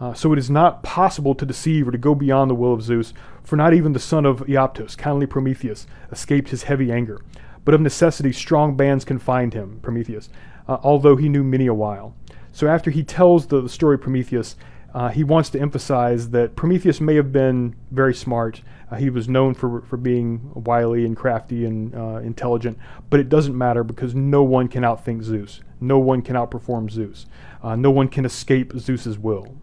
Uh, 0.00 0.14
so 0.14 0.32
it 0.32 0.38
is 0.38 0.48
not 0.48 0.82
possible 0.82 1.34
to 1.34 1.44
deceive 1.44 1.86
or 1.86 1.90
to 1.90 1.98
go 1.98 2.14
beyond 2.14 2.50
the 2.50 2.54
will 2.54 2.72
of 2.72 2.80
Zeus, 2.80 3.12
for 3.44 3.56
not 3.56 3.74
even 3.74 3.92
the 3.92 3.98
son 3.98 4.24
of 4.24 4.40
Iapetus, 4.46 4.96
kindly 4.96 5.26
Prometheus, 5.26 5.86
escaped 6.10 6.48
his 6.48 6.62
heavy 6.62 6.90
anger. 6.90 7.20
But 7.66 7.74
of 7.74 7.82
necessity, 7.82 8.32
strong 8.32 8.74
bands 8.74 9.04
confined 9.04 9.52
him, 9.52 9.80
Prometheus, 9.82 10.30
uh, 10.66 10.78
although 10.82 11.16
he 11.16 11.28
knew 11.28 11.44
many 11.44 11.66
a 11.66 11.74
while. 11.74 12.14
So 12.52 12.68
after 12.68 12.90
he 12.90 13.04
tells 13.04 13.48
the, 13.48 13.60
the 13.60 13.68
story 13.68 13.96
of 13.96 14.00
Prometheus, 14.00 14.56
uh, 14.94 15.10
he 15.10 15.22
wants 15.22 15.50
to 15.50 15.60
emphasize 15.60 16.30
that 16.30 16.56
Prometheus 16.56 17.02
may 17.02 17.16
have 17.16 17.32
been 17.32 17.76
very 17.90 18.14
smart. 18.14 18.62
Uh, 18.90 18.96
he 18.96 19.10
was 19.10 19.28
known 19.28 19.52
for, 19.52 19.82
for 19.82 19.98
being 19.98 20.52
wily 20.54 21.04
and 21.04 21.14
crafty 21.14 21.66
and 21.66 21.94
uh, 21.94 22.20
intelligent, 22.24 22.78
but 23.10 23.20
it 23.20 23.28
doesn't 23.28 23.58
matter 23.58 23.84
because 23.84 24.14
no 24.14 24.42
one 24.42 24.68
can 24.68 24.84
outthink 24.84 25.22
Zeus. 25.22 25.60
No 25.80 25.98
one 25.98 26.22
can 26.22 26.36
outperform 26.36 26.90
Zeus. 26.90 27.26
Uh, 27.62 27.76
no 27.76 27.90
one 27.90 28.08
can 28.08 28.24
escape 28.24 28.72
Zeus's 28.78 29.18
will. 29.18 29.56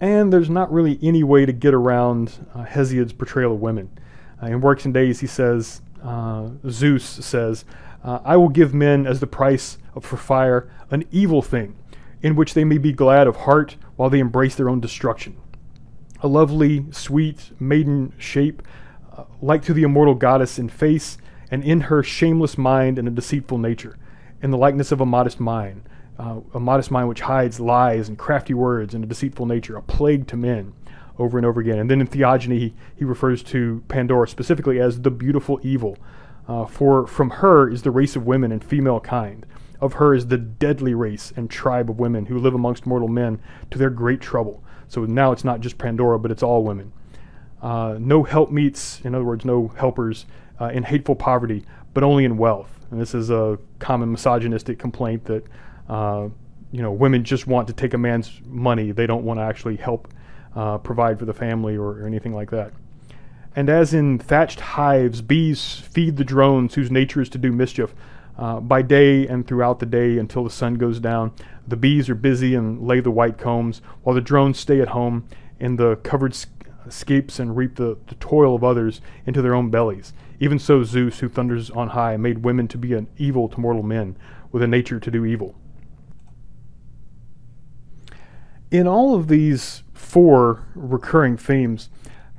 And 0.00 0.32
there's 0.32 0.50
not 0.50 0.70
really 0.70 0.98
any 1.02 1.24
way 1.24 1.46
to 1.46 1.52
get 1.52 1.72
around 1.72 2.46
uh, 2.54 2.64
Hesiod's 2.64 3.12
portrayal 3.12 3.54
of 3.54 3.60
women. 3.60 3.90
Uh, 4.42 4.46
in 4.46 4.60
Works 4.60 4.84
and 4.84 4.92
Days, 4.92 5.20
he 5.20 5.26
says, 5.26 5.80
uh, 6.02 6.50
Zeus 6.68 7.04
says, 7.04 7.64
uh, 8.04 8.20
I 8.24 8.36
will 8.36 8.50
give 8.50 8.74
men 8.74 9.06
as 9.06 9.20
the 9.20 9.26
price 9.26 9.78
of, 9.94 10.04
for 10.04 10.16
fire 10.16 10.70
an 10.90 11.04
evil 11.10 11.40
thing, 11.42 11.76
in 12.22 12.36
which 12.36 12.54
they 12.54 12.64
may 12.64 12.78
be 12.78 12.92
glad 12.92 13.26
of 13.26 13.36
heart 13.36 13.76
while 13.96 14.10
they 14.10 14.20
embrace 14.20 14.54
their 14.54 14.68
own 14.68 14.80
destruction. 14.80 15.36
A 16.22 16.28
lovely, 16.28 16.86
sweet, 16.92 17.50
maiden 17.58 18.12
shape, 18.18 18.62
uh, 19.16 19.24
like 19.40 19.62
to 19.62 19.74
the 19.74 19.82
immortal 19.82 20.14
goddess 20.14 20.58
in 20.58 20.68
face, 20.68 21.18
and 21.50 21.64
in 21.64 21.82
her 21.82 22.02
shameless 22.02 22.58
mind 22.58 22.98
and 22.98 23.08
a 23.08 23.10
deceitful 23.10 23.58
nature, 23.58 23.96
in 24.42 24.50
the 24.50 24.58
likeness 24.58 24.92
of 24.92 25.00
a 25.00 25.06
modest 25.06 25.40
mind, 25.40 25.88
uh, 26.18 26.40
a 26.54 26.60
modest 26.60 26.90
mind 26.90 27.08
which 27.08 27.20
hides 27.20 27.60
lies 27.60 28.08
and 28.08 28.18
crafty 28.18 28.54
words 28.54 28.94
and 28.94 29.04
a 29.04 29.06
deceitful 29.06 29.46
nature, 29.46 29.76
a 29.76 29.82
plague 29.82 30.26
to 30.28 30.36
men, 30.36 30.72
over 31.18 31.38
and 31.38 31.46
over 31.46 31.60
again. 31.60 31.78
And 31.78 31.90
then 31.90 32.00
in 32.00 32.06
Theogony, 32.06 32.58
he, 32.58 32.74
he 32.96 33.04
refers 33.04 33.42
to 33.44 33.82
Pandora 33.88 34.28
specifically 34.28 34.80
as 34.80 35.00
the 35.00 35.10
beautiful 35.10 35.60
evil. 35.62 35.96
Uh, 36.48 36.64
for 36.64 37.06
from 37.06 37.30
her 37.30 37.68
is 37.68 37.82
the 37.82 37.90
race 37.90 38.14
of 38.14 38.26
women 38.26 38.52
and 38.52 38.62
female 38.62 39.00
kind. 39.00 39.44
Of 39.80 39.94
her 39.94 40.14
is 40.14 40.28
the 40.28 40.38
deadly 40.38 40.94
race 40.94 41.32
and 41.36 41.50
tribe 41.50 41.90
of 41.90 41.98
women 41.98 42.26
who 42.26 42.38
live 42.38 42.54
amongst 42.54 42.86
mortal 42.86 43.08
men 43.08 43.40
to 43.70 43.78
their 43.78 43.90
great 43.90 44.20
trouble. 44.20 44.62
So 44.88 45.04
now 45.04 45.32
it's 45.32 45.44
not 45.44 45.60
just 45.60 45.76
Pandora, 45.76 46.18
but 46.18 46.30
it's 46.30 46.42
all 46.42 46.62
women. 46.62 46.92
Uh, 47.60 47.96
no 47.98 48.22
helpmeets, 48.22 49.00
in 49.04 49.14
other 49.14 49.24
words, 49.24 49.44
no 49.44 49.68
helpers 49.76 50.24
uh, 50.60 50.66
in 50.66 50.84
hateful 50.84 51.16
poverty, 51.16 51.64
but 51.92 52.04
only 52.04 52.24
in 52.24 52.38
wealth. 52.38 52.75
And 52.90 53.00
this 53.00 53.14
is 53.14 53.30
a 53.30 53.58
common 53.78 54.12
misogynistic 54.12 54.78
complaint 54.78 55.24
that 55.24 55.44
uh, 55.88 56.28
you 56.72 56.82
know, 56.82 56.92
women 56.92 57.24
just 57.24 57.46
want 57.46 57.68
to 57.68 57.72
take 57.72 57.94
a 57.94 57.98
man's 57.98 58.40
money. 58.44 58.90
They 58.90 59.06
don't 59.06 59.24
want 59.24 59.38
to 59.38 59.44
actually 59.44 59.76
help 59.76 60.12
uh, 60.54 60.78
provide 60.78 61.18
for 61.18 61.24
the 61.24 61.34
family 61.34 61.76
or, 61.76 62.02
or, 62.02 62.06
anything 62.06 62.34
like 62.34 62.50
that. 62.50 62.72
and 63.54 63.68
as 63.68 63.94
in 63.94 64.18
thatched 64.18 64.60
hives, 64.60 65.20
bees 65.20 65.76
feed 65.90 66.16
the 66.16 66.24
drones 66.24 66.74
whose 66.74 66.90
nature 66.90 67.20
is 67.20 67.28
to 67.30 67.38
do 67.38 67.52
mischief. 67.52 67.94
Uh, 68.38 68.60
by 68.60 68.82
day 68.82 69.26
and 69.26 69.46
throughout 69.46 69.78
the 69.78 69.86
day 69.86 70.18
until 70.18 70.44
the 70.44 70.50
sun 70.50 70.74
goes 70.74 71.00
down, 71.00 71.32
the 71.66 71.76
bees 71.76 72.10
are 72.10 72.14
busy 72.14 72.54
and 72.54 72.86
lay 72.86 73.00
the 73.00 73.10
white 73.10 73.38
combs, 73.38 73.80
while 74.02 74.14
the 74.14 74.20
drones 74.20 74.58
stay 74.58 74.80
at 74.80 74.88
home 74.88 75.26
in 75.58 75.76
the 75.76 75.96
covered 75.96 76.34
scapes 76.92 77.38
and 77.38 77.56
reap 77.56 77.76
the, 77.76 77.98
the 78.06 78.14
toil 78.16 78.54
of 78.54 78.64
others 78.64 79.00
into 79.26 79.42
their 79.42 79.54
own 79.54 79.70
bellies. 79.70 80.12
Even 80.40 80.58
so, 80.58 80.84
Zeus, 80.84 81.20
who 81.20 81.28
thunders 81.28 81.70
on 81.70 81.88
high, 81.88 82.16
made 82.16 82.44
women 82.44 82.68
to 82.68 82.78
be 82.78 82.92
an 82.94 83.08
evil 83.16 83.48
to 83.48 83.60
mortal 83.60 83.82
men, 83.82 84.16
with 84.52 84.62
a 84.62 84.66
nature 84.66 85.00
to 85.00 85.10
do 85.10 85.24
evil. 85.24 85.54
In 88.70 88.86
all 88.86 89.14
of 89.14 89.28
these 89.28 89.82
four 89.94 90.66
recurring 90.74 91.36
themes, 91.36 91.88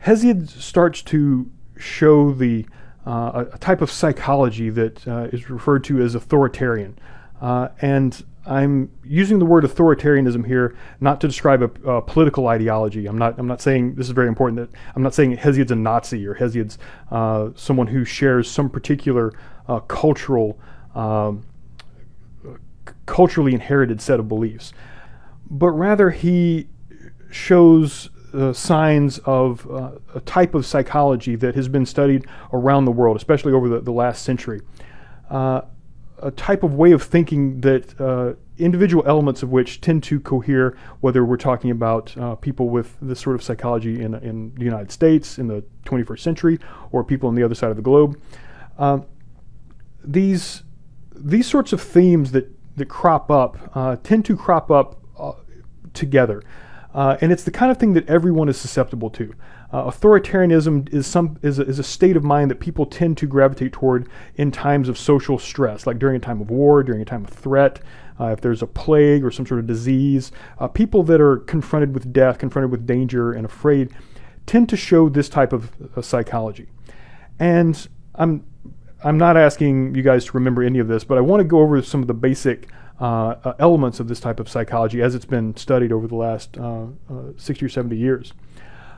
Hesiod 0.05 0.49
starts 0.49 1.01
to 1.03 1.49
show 1.77 2.31
the 2.33 2.65
uh, 3.05 3.45
a, 3.53 3.57
type 3.57 3.81
of 3.81 3.89
psychology 3.89 4.69
that 4.69 5.07
uh, 5.07 5.29
is 5.31 5.49
referred 5.49 5.83
to 5.85 6.01
as 6.01 6.13
authoritarian. 6.13 6.97
Uh, 7.39 7.69
and 7.81 8.25
I'm 8.47 8.89
using 9.03 9.39
the 9.39 9.45
word 9.45 9.65
authoritarianism 9.65 10.45
here 10.45 10.75
not 11.01 11.19
to 11.21 11.27
describe 11.27 11.61
a, 11.61 11.89
a, 11.89 12.01
political 12.01 12.47
ideology. 12.47 13.05
I'm 13.05 13.17
not. 13.17 13.37
I'm 13.37 13.47
not 13.47 13.61
saying 13.61 13.95
this 13.95 14.07
is 14.07 14.13
very 14.13 14.27
important. 14.27 14.57
That 14.57 14.79
I'm 14.95 15.03
not 15.03 15.13
saying 15.13 15.35
Hesiod's 15.35 15.71
a 15.71 15.75
Nazi 15.75 16.25
or 16.25 16.33
Hesiod's 16.33 16.77
uh, 17.11 17.49
someone 17.55 17.87
who 17.87 18.05
shares 18.05 18.49
some 18.49 18.69
particular 18.69 19.33
uh, 19.67 19.81
cultural, 19.81 20.57
um, 20.95 21.45
culturally 23.05 23.53
inherited 23.53 24.01
set 24.01 24.19
of 24.19 24.29
beliefs, 24.29 24.71
but 25.49 25.71
rather 25.71 26.11
he 26.11 26.69
shows 27.29 28.09
uh, 28.33 28.53
signs 28.53 29.19
of 29.19 29.69
uh, 29.69 29.91
a 30.15 30.21
type 30.21 30.55
of 30.55 30.65
psychology 30.65 31.35
that 31.35 31.55
has 31.55 31.67
been 31.67 31.85
studied 31.85 32.25
around 32.53 32.85
the 32.85 32.91
world, 32.91 33.17
especially 33.17 33.51
over 33.51 33.67
the, 33.67 33.81
the 33.81 33.91
last 33.91 34.23
century. 34.23 34.61
A 36.19 36.31
type 36.31 36.63
of 36.63 36.73
way 36.73 36.91
of 36.91 37.03
thinking 37.03 37.61
that 37.61 37.99
uh, 38.01 38.33
individual 38.57 39.03
elements 39.05 39.43
of 39.43 39.49
which 39.49 39.81
tend 39.81 40.03
to 40.03 40.19
cohere, 40.19 40.75
whether 40.99 41.23
we're 41.23 41.37
talking 41.37 41.69
about 41.69 42.17
uh, 42.17 42.35
people 42.35 42.69
with 42.69 42.97
this 43.01 43.19
sort 43.19 43.35
of 43.35 43.43
psychology 43.43 44.01
in, 44.01 44.15
in 44.15 44.53
the 44.55 44.63
United 44.63 44.91
States 44.91 45.37
in 45.37 45.47
the 45.47 45.63
21st 45.85 46.19
century 46.19 46.59
or 46.91 47.03
people 47.03 47.29
on 47.29 47.35
the 47.35 47.43
other 47.43 47.55
side 47.55 47.69
of 47.69 47.75
the 47.75 47.81
globe. 47.81 48.19
Um, 48.77 49.05
these, 50.03 50.63
these 51.15 51.47
sorts 51.47 51.73
of 51.73 51.81
themes 51.81 52.31
that, 52.31 52.49
that 52.77 52.85
crop 52.85 53.29
up 53.29 53.71
uh, 53.75 53.97
tend 53.97 54.25
to 54.25 54.35
crop 54.35 54.71
up 54.71 54.99
uh, 55.19 55.33
together. 55.93 56.41
Uh, 56.97 57.15
and 57.21 57.31
it's 57.31 57.43
the 57.43 57.51
kind 57.51 57.69
of 57.71 57.77
thing 57.77 57.93
that 57.93 58.09
everyone 58.09 58.49
is 58.49 58.57
susceptible 58.57 59.11
to. 59.11 59.31
Uh, 59.71 59.83
authoritarianism 59.83 60.91
is 60.91 61.05
some 61.05 61.37
is 61.43 61.59
a, 61.59 61.61
is 61.61 61.77
a 61.77 61.83
state 61.83 62.17
of 62.17 62.23
mind 62.23 62.49
that 62.49 62.59
people 62.59 62.87
tend 62.87 63.15
to 63.15 63.27
gravitate 63.27 63.71
toward 63.71 64.09
in 64.33 64.49
times 64.49 64.89
of 64.89 64.97
social 64.97 65.37
stress, 65.37 65.85
like 65.85 65.99
during 65.99 66.15
a 66.15 66.19
time 66.19 66.41
of 66.41 66.49
war, 66.49 66.81
during 66.81 66.99
a 66.99 67.05
time 67.05 67.23
of 67.23 67.29
threat, 67.29 67.79
uh, 68.19 68.29
if 68.29 68.41
there's 68.41 68.63
a 68.63 68.67
plague 68.67 69.23
or 69.23 69.29
some 69.29 69.45
sort 69.45 69.59
of 69.59 69.67
disease. 69.67 70.31
Uh, 70.57 70.67
people 70.67 71.03
that 71.03 71.21
are 71.21 71.37
confronted 71.37 71.93
with 71.93 72.11
death, 72.11 72.39
confronted 72.39 72.71
with 72.71 72.87
danger, 72.87 73.31
and 73.31 73.45
afraid 73.45 73.91
tend 74.47 74.67
to 74.67 74.75
show 74.75 75.07
this 75.07 75.29
type 75.29 75.53
of 75.53 75.71
uh, 75.95 76.01
psychology. 76.01 76.67
And 77.37 77.87
I'm 78.15 78.43
I'm 79.03 79.19
not 79.19 79.37
asking 79.37 79.93
you 79.93 80.01
guys 80.01 80.25
to 80.25 80.31
remember 80.33 80.63
any 80.63 80.79
of 80.79 80.87
this, 80.87 81.03
but 81.03 81.19
I 81.19 81.21
want 81.21 81.41
to 81.41 81.43
go 81.43 81.59
over 81.59 81.79
some 81.83 82.01
of 82.01 82.07
the 82.07 82.15
basic 82.15 82.69
uh, 82.99 83.53
elements 83.59 83.99
of 83.99 84.07
this 84.07 84.19
type 84.19 84.39
of 84.39 84.49
psychology 84.49 85.01
as 85.01 85.15
it's 85.15 85.25
been 85.25 85.55
studied 85.55 85.91
over 85.91 86.07
the 86.07 86.15
last 86.15 86.57
uh, 86.57 86.85
uh 87.09 87.31
60 87.37 87.65
or 87.65 87.69
70 87.69 87.95
years. 87.95 88.33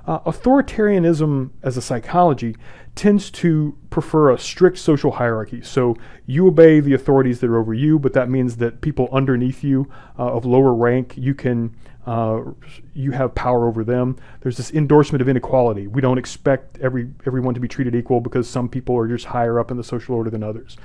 Uh, 0.07 0.19
authoritarianism 0.21 1.51
as 1.61 1.77
a 1.77 1.81
psychology 1.81 2.55
tends 2.95 3.29
to 3.29 3.77
prefer 3.89 4.31
a 4.31 4.39
strict 4.39 4.77
social 4.77 5.11
hierarchy. 5.11 5.61
So 5.61 5.95
you 6.25 6.47
obey 6.47 6.79
the 6.79 6.93
authorities 6.93 7.41
that 7.41 7.49
are 7.49 7.57
over 7.57 7.73
you, 7.73 7.99
but 7.99 8.13
that 8.13 8.29
means 8.29 8.57
that 8.57 8.81
people 8.81 9.09
underneath 9.11 9.63
you 9.63 9.91
uh, 10.17 10.33
of 10.33 10.45
lower 10.45 10.73
rank, 10.73 11.13
you 11.15 11.35
can 11.35 11.75
uh, 12.07 12.41
you 12.95 13.11
have 13.11 13.35
power 13.35 13.67
over 13.67 13.83
them. 13.83 14.15
There's 14.39 14.57
this 14.57 14.71
endorsement 14.71 15.21
of 15.21 15.29
inequality. 15.29 15.85
We 15.85 16.01
don't 16.01 16.17
expect 16.17 16.79
every 16.79 17.11
everyone 17.27 17.53
to 17.53 17.59
be 17.59 17.67
treated 17.67 17.93
equal 17.93 18.19
because 18.19 18.49
some 18.49 18.67
people 18.67 18.97
are 18.97 19.07
just 19.07 19.25
higher 19.25 19.59
up 19.59 19.69
in 19.69 19.77
the 19.77 19.83
social 19.83 20.15
order 20.15 20.31
than 20.31 20.41
others 20.41 20.75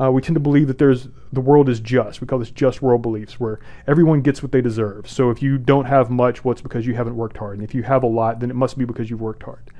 uh, 0.00 0.10
we 0.10 0.20
tend 0.20 0.34
to 0.34 0.40
believe 0.40 0.66
that 0.66 0.78
there's 0.78 1.08
the 1.32 1.40
world 1.40 1.68
is 1.68 1.80
just. 1.80 2.20
We 2.20 2.26
call 2.26 2.38
this 2.38 2.50
just 2.50 2.82
world 2.82 3.02
beliefs, 3.02 3.38
where 3.38 3.60
everyone 3.86 4.22
gets 4.22 4.42
what 4.42 4.52
they 4.52 4.60
deserve. 4.60 5.08
So 5.08 5.30
if 5.30 5.42
you 5.42 5.58
don't 5.58 5.84
have 5.84 6.10
much, 6.10 6.44
well, 6.44 6.52
it's 6.52 6.62
because 6.62 6.86
you 6.86 6.94
haven't 6.94 7.16
worked 7.16 7.36
hard, 7.36 7.58
and 7.58 7.64
if 7.68 7.74
you 7.74 7.82
have 7.84 8.02
a 8.02 8.08
lot, 8.08 8.40
then 8.40 8.50
it 8.50 8.54
must 8.56 8.76
be 8.76 8.84
because 8.84 9.10
you've 9.10 9.20
worked 9.20 9.44
hard. 9.44 9.70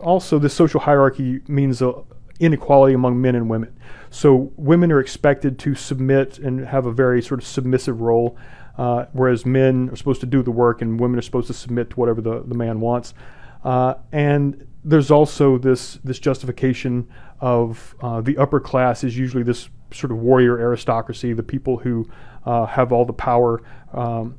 Also, 0.00 0.38
this 0.38 0.54
social 0.54 0.80
hierarchy 0.80 1.40
means 1.46 1.80
uh, 1.80 1.92
inequality 2.40 2.94
among 2.94 3.20
men 3.20 3.34
and 3.34 3.48
women. 3.48 3.78
So 4.10 4.52
women 4.56 4.92
are 4.92 5.00
expected 5.00 5.58
to 5.60 5.74
submit 5.74 6.38
and 6.38 6.66
have 6.66 6.86
a 6.86 6.92
very 6.92 7.22
sort 7.22 7.40
of 7.40 7.46
submissive 7.46 8.00
role, 8.00 8.36
uh, 8.76 9.06
whereas 9.12 9.46
men 9.46 9.88
are 9.90 9.96
supposed 9.96 10.20
to 10.20 10.26
do 10.26 10.42
the 10.42 10.50
work 10.50 10.82
and 10.82 10.98
women 10.98 11.18
are 11.18 11.22
supposed 11.22 11.46
to 11.48 11.54
submit 11.54 11.90
to 11.90 11.96
whatever 11.96 12.20
the, 12.20 12.42
the 12.46 12.54
man 12.54 12.80
wants. 12.80 13.14
Uh, 13.62 13.94
and 14.12 14.66
there's 14.84 15.10
also 15.10 15.56
this 15.56 15.98
this 16.04 16.18
justification 16.18 17.08
of 17.44 17.94
uh, 18.00 18.22
the 18.22 18.38
upper 18.38 18.58
class 18.58 19.04
is 19.04 19.18
usually 19.18 19.42
this 19.42 19.68
sort 19.92 20.10
of 20.10 20.16
warrior 20.16 20.58
aristocracy, 20.58 21.34
the 21.34 21.42
people 21.42 21.76
who 21.76 22.08
uh, 22.46 22.64
have 22.64 22.90
all 22.90 23.04
the 23.04 23.12
power. 23.12 23.62
Um, 23.92 24.38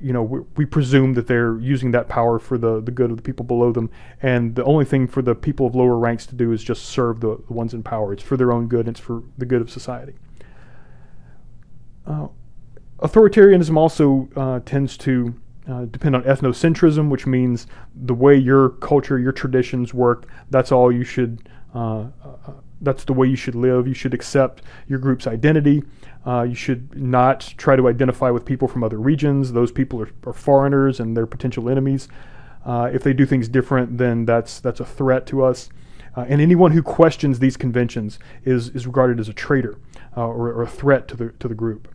you 0.00 0.12
know, 0.12 0.22
we, 0.22 0.40
we, 0.56 0.64
presume 0.64 1.14
that 1.14 1.26
they're 1.26 1.58
using 1.58 1.90
that 1.90 2.08
power 2.08 2.38
for 2.38 2.56
the, 2.56 2.80
the 2.80 2.92
good 2.92 3.10
of 3.10 3.16
the 3.16 3.24
people 3.24 3.44
below 3.44 3.72
them, 3.72 3.90
and 4.22 4.54
the 4.54 4.62
only 4.62 4.84
thing 4.84 5.08
for 5.08 5.20
the 5.20 5.34
people 5.34 5.66
of 5.66 5.74
lower 5.74 5.98
ranks 5.98 6.26
to 6.26 6.36
do 6.36 6.52
is 6.52 6.62
just 6.62 6.84
serve 6.84 7.18
the, 7.18 7.42
the 7.48 7.52
ones 7.52 7.74
in 7.74 7.82
power. 7.82 8.12
It's 8.12 8.22
for 8.22 8.36
their 8.36 8.52
own 8.52 8.68
good, 8.68 8.86
and 8.86 8.90
it's 8.90 9.00
for 9.00 9.24
the 9.36 9.44
good 9.44 9.60
of 9.60 9.68
society. 9.68 10.14
Uh, 12.06 12.28
authoritarianism 13.00 13.76
also 13.76 14.28
uh, 14.36 14.60
tends 14.64 14.96
to 14.98 15.34
uh, 15.68 15.86
depend 15.86 16.14
on 16.14 16.22
ethnocentrism, 16.22 17.10
which 17.10 17.26
means 17.26 17.66
the 17.96 18.14
way 18.14 18.36
your 18.36 18.68
culture, 18.68 19.18
your 19.18 19.32
traditions 19.32 19.92
work. 19.92 20.28
That's 20.50 20.70
all 20.70 20.92
you 20.92 21.02
should. 21.02 21.48
Uh, 21.74 22.06
uh, 22.24 22.52
that's 22.80 23.04
the 23.04 23.12
way 23.12 23.26
you 23.26 23.36
should 23.36 23.54
live. 23.54 23.86
You 23.86 23.94
should 23.94 24.14
accept 24.14 24.62
your 24.86 24.98
group's 24.98 25.26
identity. 25.26 25.82
Uh, 26.26 26.42
you 26.42 26.54
should 26.54 26.96
not 26.96 27.54
try 27.56 27.76
to 27.76 27.88
identify 27.88 28.30
with 28.30 28.44
people 28.44 28.68
from 28.68 28.84
other 28.84 28.98
regions. 28.98 29.52
Those 29.52 29.72
people 29.72 30.00
are, 30.00 30.10
are 30.26 30.32
foreigners 30.32 31.00
and 31.00 31.16
they're 31.16 31.26
potential 31.26 31.68
enemies. 31.68 32.08
Uh, 32.64 32.90
if 32.92 33.02
they 33.02 33.12
do 33.12 33.26
things 33.26 33.48
different, 33.48 33.98
then 33.98 34.24
that's 34.26 34.60
that's 34.60 34.80
a 34.80 34.84
threat 34.84 35.26
to 35.26 35.44
us. 35.44 35.70
and 36.16 36.40
anyone 36.40 36.72
who 36.72 36.82
questions 36.82 37.38
these 37.38 37.56
conventions 37.56 38.18
is 38.44 38.70
is 38.70 38.86
regarded 38.86 39.20
as 39.20 39.28
a 39.28 39.32
traitor 39.32 39.78
or, 40.16 40.48
or 40.52 40.62
a 40.62 40.68
threat 40.68 41.06
to 41.08 41.16
the 41.16 41.30
to 41.38 41.48
the 41.48 41.54
group. 41.54 41.88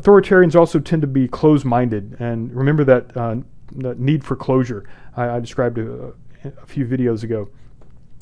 Authoritarians 0.00 0.54
also 0.54 0.78
tend 0.78 1.02
to 1.02 1.08
be 1.08 1.26
closed 1.26 1.64
minded, 1.64 2.16
and 2.20 2.54
remember 2.54 2.84
that, 2.84 3.16
uh, 3.16 3.36
that 3.76 3.98
need 3.98 4.24
for 4.24 4.36
closure 4.36 4.88
I, 5.16 5.28
I 5.30 5.40
described 5.40 5.78
a, 5.78 6.12
a, 6.44 6.66
few 6.66 6.86
videos 6.86 7.24
ago. 7.24 7.48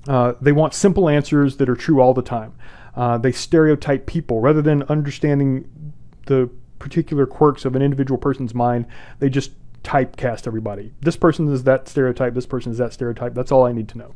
Uh, 0.09 0.35
they 0.41 0.53
want 0.53 0.75
simple 0.75 1.09
answers 1.09 1.57
that 1.57 1.69
are 1.69 1.77
true 1.77 2.01
all 2.01 2.15
the 2.15 2.23
time. 2.23 2.55
Uh, 2.95 3.19
they 3.19 3.33
stereotype 3.33 4.07
people 4.07 4.41
rather 4.41 4.63
than 4.63 4.83
understanding 4.85 5.93
the 6.27 6.49
particular 6.79 7.27
quirks 7.27 7.65
of 7.65 7.77
an 7.77 7.83
individual 7.83 8.19
person's 8.19 8.55
mind. 8.55 8.87
They 9.19 9.29
just 9.29 9.53
typecast 9.83 10.47
everybody. 10.47 10.93
This 11.01 11.17
person 11.17 11.53
is 11.53 11.65
that 11.65 11.89
stereotype, 11.89 12.35
this 12.35 12.47
person 12.47 12.73
is 12.73 12.79
that 12.79 12.93
stereotype. 12.93 13.35
That's 13.35 13.53
all 13.53 13.65
I 13.65 13.73
need 13.73 13.89
to 13.91 13.99
know. 13.99 14.15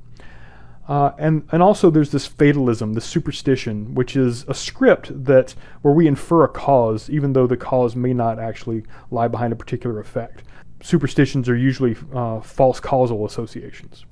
Uh, 0.89 1.13
and, 1.19 1.47
and 1.53 1.63
also 1.63 1.89
there's 1.89 2.11
this 2.11 2.27
fatalism, 2.27 2.95
this 2.95 3.05
superstition, 3.05 3.95
which 3.95 4.17
is 4.17 4.45
a 4.49 4.55
script 4.55 5.25
that 5.25 5.55
where 5.83 5.95
we 5.95 6.09
infer 6.09 6.43
a 6.43 6.49
cause, 6.49 7.09
even 7.09 7.33
though 7.33 7.47
the 7.47 7.57
cause 7.57 7.95
may 7.95 8.13
not 8.13 8.41
actually 8.41 8.83
lie 9.11 9.29
behind 9.29 9.53
a 9.53 9.57
particular 9.57 10.01
effect. 10.01 10.43
Superstitions 10.83 11.49
are 11.49 11.57
usually 11.57 11.97
uh, 12.13 12.41
false 12.41 12.81
causal 12.81 13.25
associations. 13.25 14.05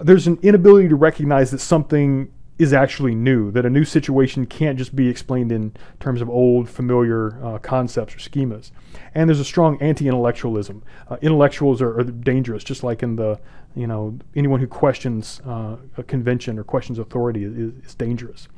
There's 0.00 0.26
an 0.26 0.38
inability 0.42 0.88
to 0.88 0.96
recognize 0.96 1.50
that 1.50 1.58
something 1.58 2.30
is 2.58 2.72
actually 2.72 3.14
new, 3.14 3.50
that 3.50 3.66
a 3.66 3.70
new 3.70 3.84
situation 3.84 4.46
can't 4.46 4.78
just 4.78 4.94
be 4.94 5.08
explained 5.08 5.50
in 5.50 5.74
terms 6.00 6.20
of 6.20 6.30
old, 6.30 6.68
familiar 6.68 7.44
uh, 7.44 7.58
concepts 7.58 8.14
or 8.14 8.18
schemas. 8.18 8.70
And 9.14 9.28
there's 9.28 9.40
a 9.40 9.44
strong 9.44 9.80
anti 9.82 10.06
intellectualism. 10.06 10.82
Uh, 11.08 11.16
intellectuals 11.22 11.82
are, 11.82 11.98
are, 11.98 12.04
dangerous, 12.04 12.62
just 12.62 12.84
like 12.84 13.02
in 13.02 13.16
the, 13.16 13.40
you 13.74 13.86
know, 13.86 14.18
anyone 14.36 14.60
who 14.60 14.66
questions 14.66 15.40
uh, 15.46 15.76
a 15.96 16.02
convention 16.02 16.58
or 16.58 16.64
questions 16.64 16.98
authority 16.98 17.44
is, 17.44 17.72
is 17.84 17.94
dangerous. 17.94 18.48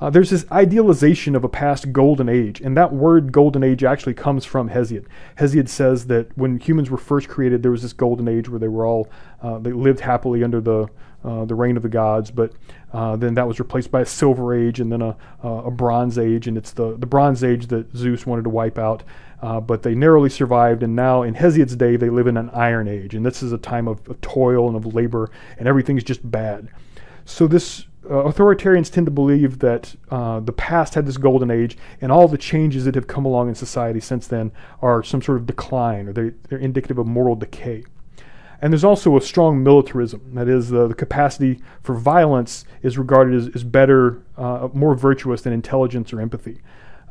Uh, 0.00 0.10
there's 0.10 0.30
this 0.30 0.44
idealization 0.50 1.36
of 1.36 1.44
a 1.44 1.48
past 1.48 1.92
golden 1.92 2.28
age, 2.28 2.60
and 2.60 2.76
that 2.76 2.92
word 2.92 3.30
golden 3.30 3.62
age 3.62 3.84
actually 3.84 4.14
comes 4.14 4.44
from 4.44 4.68
Hesiod. 4.68 5.06
Hesiod 5.38 5.68
says 5.68 6.06
that 6.08 6.36
when 6.36 6.58
humans 6.58 6.90
were 6.90 6.98
first 6.98 7.28
created, 7.28 7.62
there 7.62 7.70
was 7.70 7.82
this 7.82 7.92
golden 7.92 8.26
age 8.26 8.48
where 8.48 8.58
they 8.58 8.68
were 8.68 8.86
all, 8.86 9.08
uh, 9.42 9.58
they 9.58 9.72
lived 9.72 10.00
happily 10.00 10.42
under 10.42 10.60
the, 10.60 10.88
uh, 11.24 11.44
the 11.44 11.54
reign 11.54 11.76
of 11.76 11.82
the 11.82 11.88
gods, 11.88 12.30
but 12.30 12.52
uh, 12.92 13.14
then 13.16 13.34
that 13.34 13.46
was 13.46 13.60
replaced 13.60 13.90
by 13.90 14.00
a 14.00 14.06
silver 14.06 14.52
age 14.54 14.80
and 14.80 14.90
then 14.90 15.00
a, 15.00 15.16
a 15.42 15.70
bronze 15.70 16.18
age, 16.18 16.48
and 16.48 16.58
it's 16.58 16.72
the, 16.72 16.96
the 16.96 17.06
bronze 17.06 17.44
age 17.44 17.68
that 17.68 17.96
Zeus 17.96 18.26
wanted 18.26 18.42
to 18.42 18.50
wipe 18.50 18.78
out. 18.78 19.04
Uh, 19.42 19.60
but 19.60 19.82
they 19.82 19.94
narrowly 19.94 20.30
survived, 20.30 20.82
and 20.82 20.96
now 20.96 21.22
in 21.22 21.34
Hesiod's 21.34 21.76
day, 21.76 21.96
they 21.96 22.08
live 22.08 22.26
in 22.26 22.36
an 22.38 22.48
iron 22.50 22.88
age, 22.88 23.14
and 23.14 23.26
this 23.26 23.42
is 23.42 23.52
a 23.52 23.58
time 23.58 23.86
of, 23.86 24.06
of 24.08 24.18
toil 24.22 24.68
and 24.68 24.76
of 24.76 24.94
labor, 24.94 25.30
and 25.58 25.68
everything's 25.68 26.02
just 26.02 26.28
bad. 26.30 26.68
So 27.26 27.46
this 27.46 27.84
uh, 28.08 28.30
authoritarians 28.30 28.90
tend 28.90 29.06
to 29.06 29.10
believe 29.10 29.60
that 29.60 29.94
uh, 30.10 30.40
the 30.40 30.52
past 30.52 30.94
had 30.94 31.06
this 31.06 31.16
golden 31.16 31.50
age, 31.50 31.76
and 32.00 32.12
all 32.12 32.28
the 32.28 32.38
changes 32.38 32.84
that 32.84 32.94
have 32.94 33.06
come 33.06 33.24
along 33.24 33.48
in 33.48 33.54
society 33.54 34.00
since 34.00 34.26
then 34.26 34.52
are 34.82 35.02
some 35.02 35.22
sort 35.22 35.38
of 35.38 35.46
decline, 35.46 36.08
or 36.08 36.12
they, 36.12 36.32
are 36.54 36.58
indicative 36.58 36.98
of 36.98 37.06
moral 37.06 37.36
decay. 37.36 37.84
And 38.60 38.72
there's 38.72 38.84
also 38.84 39.16
a 39.16 39.20
strong 39.20 39.62
militarism. 39.62 40.34
That 40.34 40.48
is, 40.48 40.72
uh, 40.72 40.86
the 40.86 40.94
capacity 40.94 41.60
for 41.82 41.94
violence 41.94 42.64
is 42.82 42.96
regarded 42.96 43.34
as, 43.34 43.48
as 43.54 43.64
better, 43.64 44.22
uh, 44.38 44.68
more 44.72 44.94
virtuous 44.94 45.42
than 45.42 45.52
intelligence 45.52 46.12
or 46.12 46.20
empathy. 46.20 46.60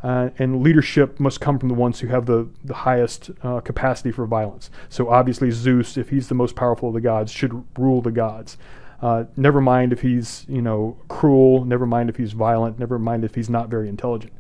Uh, 0.02 0.32
and 0.38 0.62
leadership 0.62 1.20
must 1.20 1.40
come 1.40 1.58
from 1.58 1.70
the 1.70 1.76
ones 1.76 2.00
who 2.02 2.08
have 2.08 2.26
the, 2.26 2.50
the 2.64 2.74
highest 2.74 3.32
uh, 3.42 3.62
capacity 3.62 4.12
for 4.12 4.26
violence. 4.26 4.70
So 4.90 5.10
obviously, 5.10 5.50
Zeus, 5.50 5.96
if 5.96 6.10
he's 6.10 6.28
the 6.28 6.36
most 6.36 6.56
powerful 6.56 6.90
of 6.90 6.96
the 6.96 7.02
gods, 7.02 7.32
should 7.32 7.64
rule 7.78 8.02
the 8.02 8.12
gods. 8.12 8.58
Uh, 9.04 9.26
never 9.36 9.60
mind 9.60 9.92
if 9.92 10.00
he's, 10.00 10.46
you 10.48 10.62
know, 10.62 10.98
cruel. 11.10 11.66
Never 11.66 11.86
mind 11.86 12.10
if 12.10 12.16
he's 12.16 12.32
violent. 12.32 12.80
Never 12.80 12.98
mind 12.98 13.26
if 13.26 13.36
he's 13.36 13.50
not 13.50 13.68
very 13.68 13.90
intelligent. 13.90 14.32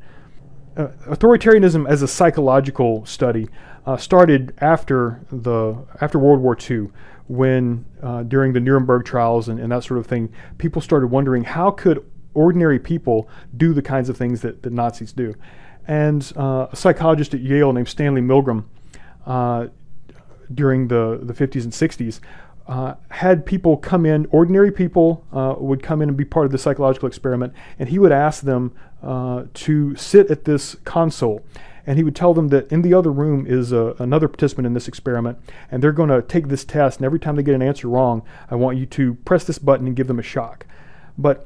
Uh, 0.78 0.88
authoritarianism 1.06 1.86
as 1.86 2.02
a 2.02 2.08
psychological 2.08 3.06
study 3.06 3.50
uh, 3.86 3.98
started 3.98 4.54
after 4.60 5.26
the 5.30 5.86
after 6.00 6.18
World 6.18 6.40
War 6.40 6.58
II, 6.58 6.88
when 7.28 7.84
uh, 8.02 8.24
during 8.24 8.54
the 8.54 8.62
Nuremberg 8.62 9.04
trials 9.04 9.50
and, 9.50 9.60
and, 9.60 9.70
that 9.74 9.84
sort 9.84 10.00
of 10.00 10.08
thing, 10.08 10.32
people 10.58 10.82
started 10.82 11.08
wondering 11.08 11.44
how 11.44 11.70
could 11.70 12.00
ordinary 12.34 12.80
people 12.80 13.28
do 13.58 13.74
the 13.74 13.82
kinds 13.82 14.08
of 14.08 14.16
things 14.16 14.40
that, 14.42 14.64
that 14.64 14.72
Nazis 14.72 15.12
do. 15.12 15.36
And 15.90 16.32
uh, 16.38 16.68
a 16.72 16.76
psychologist 16.76 17.34
at 17.34 17.42
Yale 17.42 17.74
named 17.74 17.90
Stanley 17.90 18.22
Milgram 18.22 18.64
uh, 19.26 19.68
during 20.54 20.88
the, 20.88 21.20
the 21.22 21.34
50s 21.34 21.64
and 21.66 21.74
60s 21.74 22.22
uh, 22.68 22.96
had 23.10 23.46
people 23.46 23.78
come 23.78 24.06
in, 24.06 24.26
ordinary 24.32 24.72
people 24.72 25.26
uh, 25.34 25.56
would 25.58 25.84
come 25.84 26.02
in 26.02 26.10
and 26.10 26.18
be 26.18 26.26
part 26.26 26.46
of 26.46 26.52
the 26.52 26.58
psychological 26.58 27.08
experiment, 27.08 27.54
and 27.78 27.90
he 27.90 28.00
would 28.00 28.12
ask 28.12 28.44
them 28.44 28.74
uh, 29.02 29.44
to 29.54 29.96
sit 29.96 30.32
at 30.32 30.46
this 30.46 30.76
console. 30.86 31.44
And 31.86 31.98
he 31.98 32.04
would 32.04 32.16
tell 32.16 32.34
them 32.34 32.48
that 32.48 32.72
in 32.72 32.82
the 32.82 32.94
other 32.94 33.12
room 33.12 33.46
is 33.46 33.74
a, 33.74 33.94
another 34.00 34.30
participant 34.30 34.66
in 34.66 34.74
this 34.74 34.88
experiment, 34.88 35.38
and 35.70 35.84
they're 35.84 35.92
going 35.92 36.10
to 36.10 36.22
take 36.22 36.48
this 36.48 36.64
test, 36.64 37.00
and 37.00 37.06
every 37.06 37.20
time 37.20 37.36
they 37.36 37.44
get 37.44 37.56
an 37.56 37.62
answer 37.62 37.90
wrong, 37.90 38.24
I 38.50 38.56
want 38.56 38.78
you 38.78 38.86
to 38.86 39.16
press 39.26 39.44
this 39.44 39.60
button 39.60 39.88
and 39.88 39.96
give 39.96 40.08
them 40.08 40.20
a 40.20 40.24
shock. 40.24 40.66
But 41.18 41.46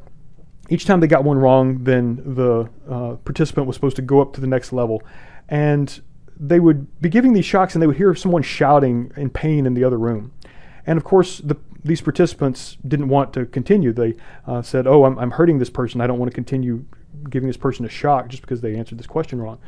each 0.70 0.86
time 0.86 1.00
they 1.00 1.08
got 1.08 1.24
one 1.24 1.40
wrong, 1.40 1.84
then 1.84 2.22
the 2.24 2.70
uh, 2.88 3.16
participant 3.16 3.66
was 3.66 3.76
supposed 3.76 3.96
to 3.96 4.02
go 4.04 4.22
up 4.22 4.34
to 4.34 4.42
the 4.42 4.48
next 4.48 4.72
level. 4.72 5.02
And 5.50 6.00
they 6.40 6.60
would 6.60 7.02
be 7.02 7.10
giving 7.10 7.34
these 7.34 7.46
shocks, 7.46 7.74
and 7.74 7.82
they 7.82 7.88
would 7.88 7.98
hear 7.98 8.14
someone 8.14 8.44
shouting 8.44 9.12
in 9.16 9.30
pain 9.30 9.66
in 9.66 9.74
the 9.74 9.84
other 9.84 9.98
room. 9.98 10.34
And 10.88 10.98
of 10.98 11.04
course, 11.04 11.40
the, 11.40 11.58
these 11.84 12.02
participants 12.02 12.78
didn't 12.88 13.10
want 13.10 13.34
to 13.34 13.46
continue. 13.46 13.94
They 13.94 14.16
uh, 14.48 14.62
said, 14.62 14.88
"Oh, 14.88 15.04
I'm, 15.04 15.20
I'm 15.20 15.32
hurting 15.32 15.60
this 15.60 15.70
person. 15.70 16.02
I 16.02 16.08
don't 16.08 16.18
want 16.18 16.32
to 16.32 16.36
continue 16.36 16.86
giving 17.30 17.48
this 17.48 17.58
person 17.58 17.86
a 17.86 17.90
shock 17.90 18.30
just 18.30 18.42
because 18.42 18.62
they 18.62 18.76
answered 18.76 18.98
this 18.98 19.08
question 19.08 19.40
wrong." 19.40 19.60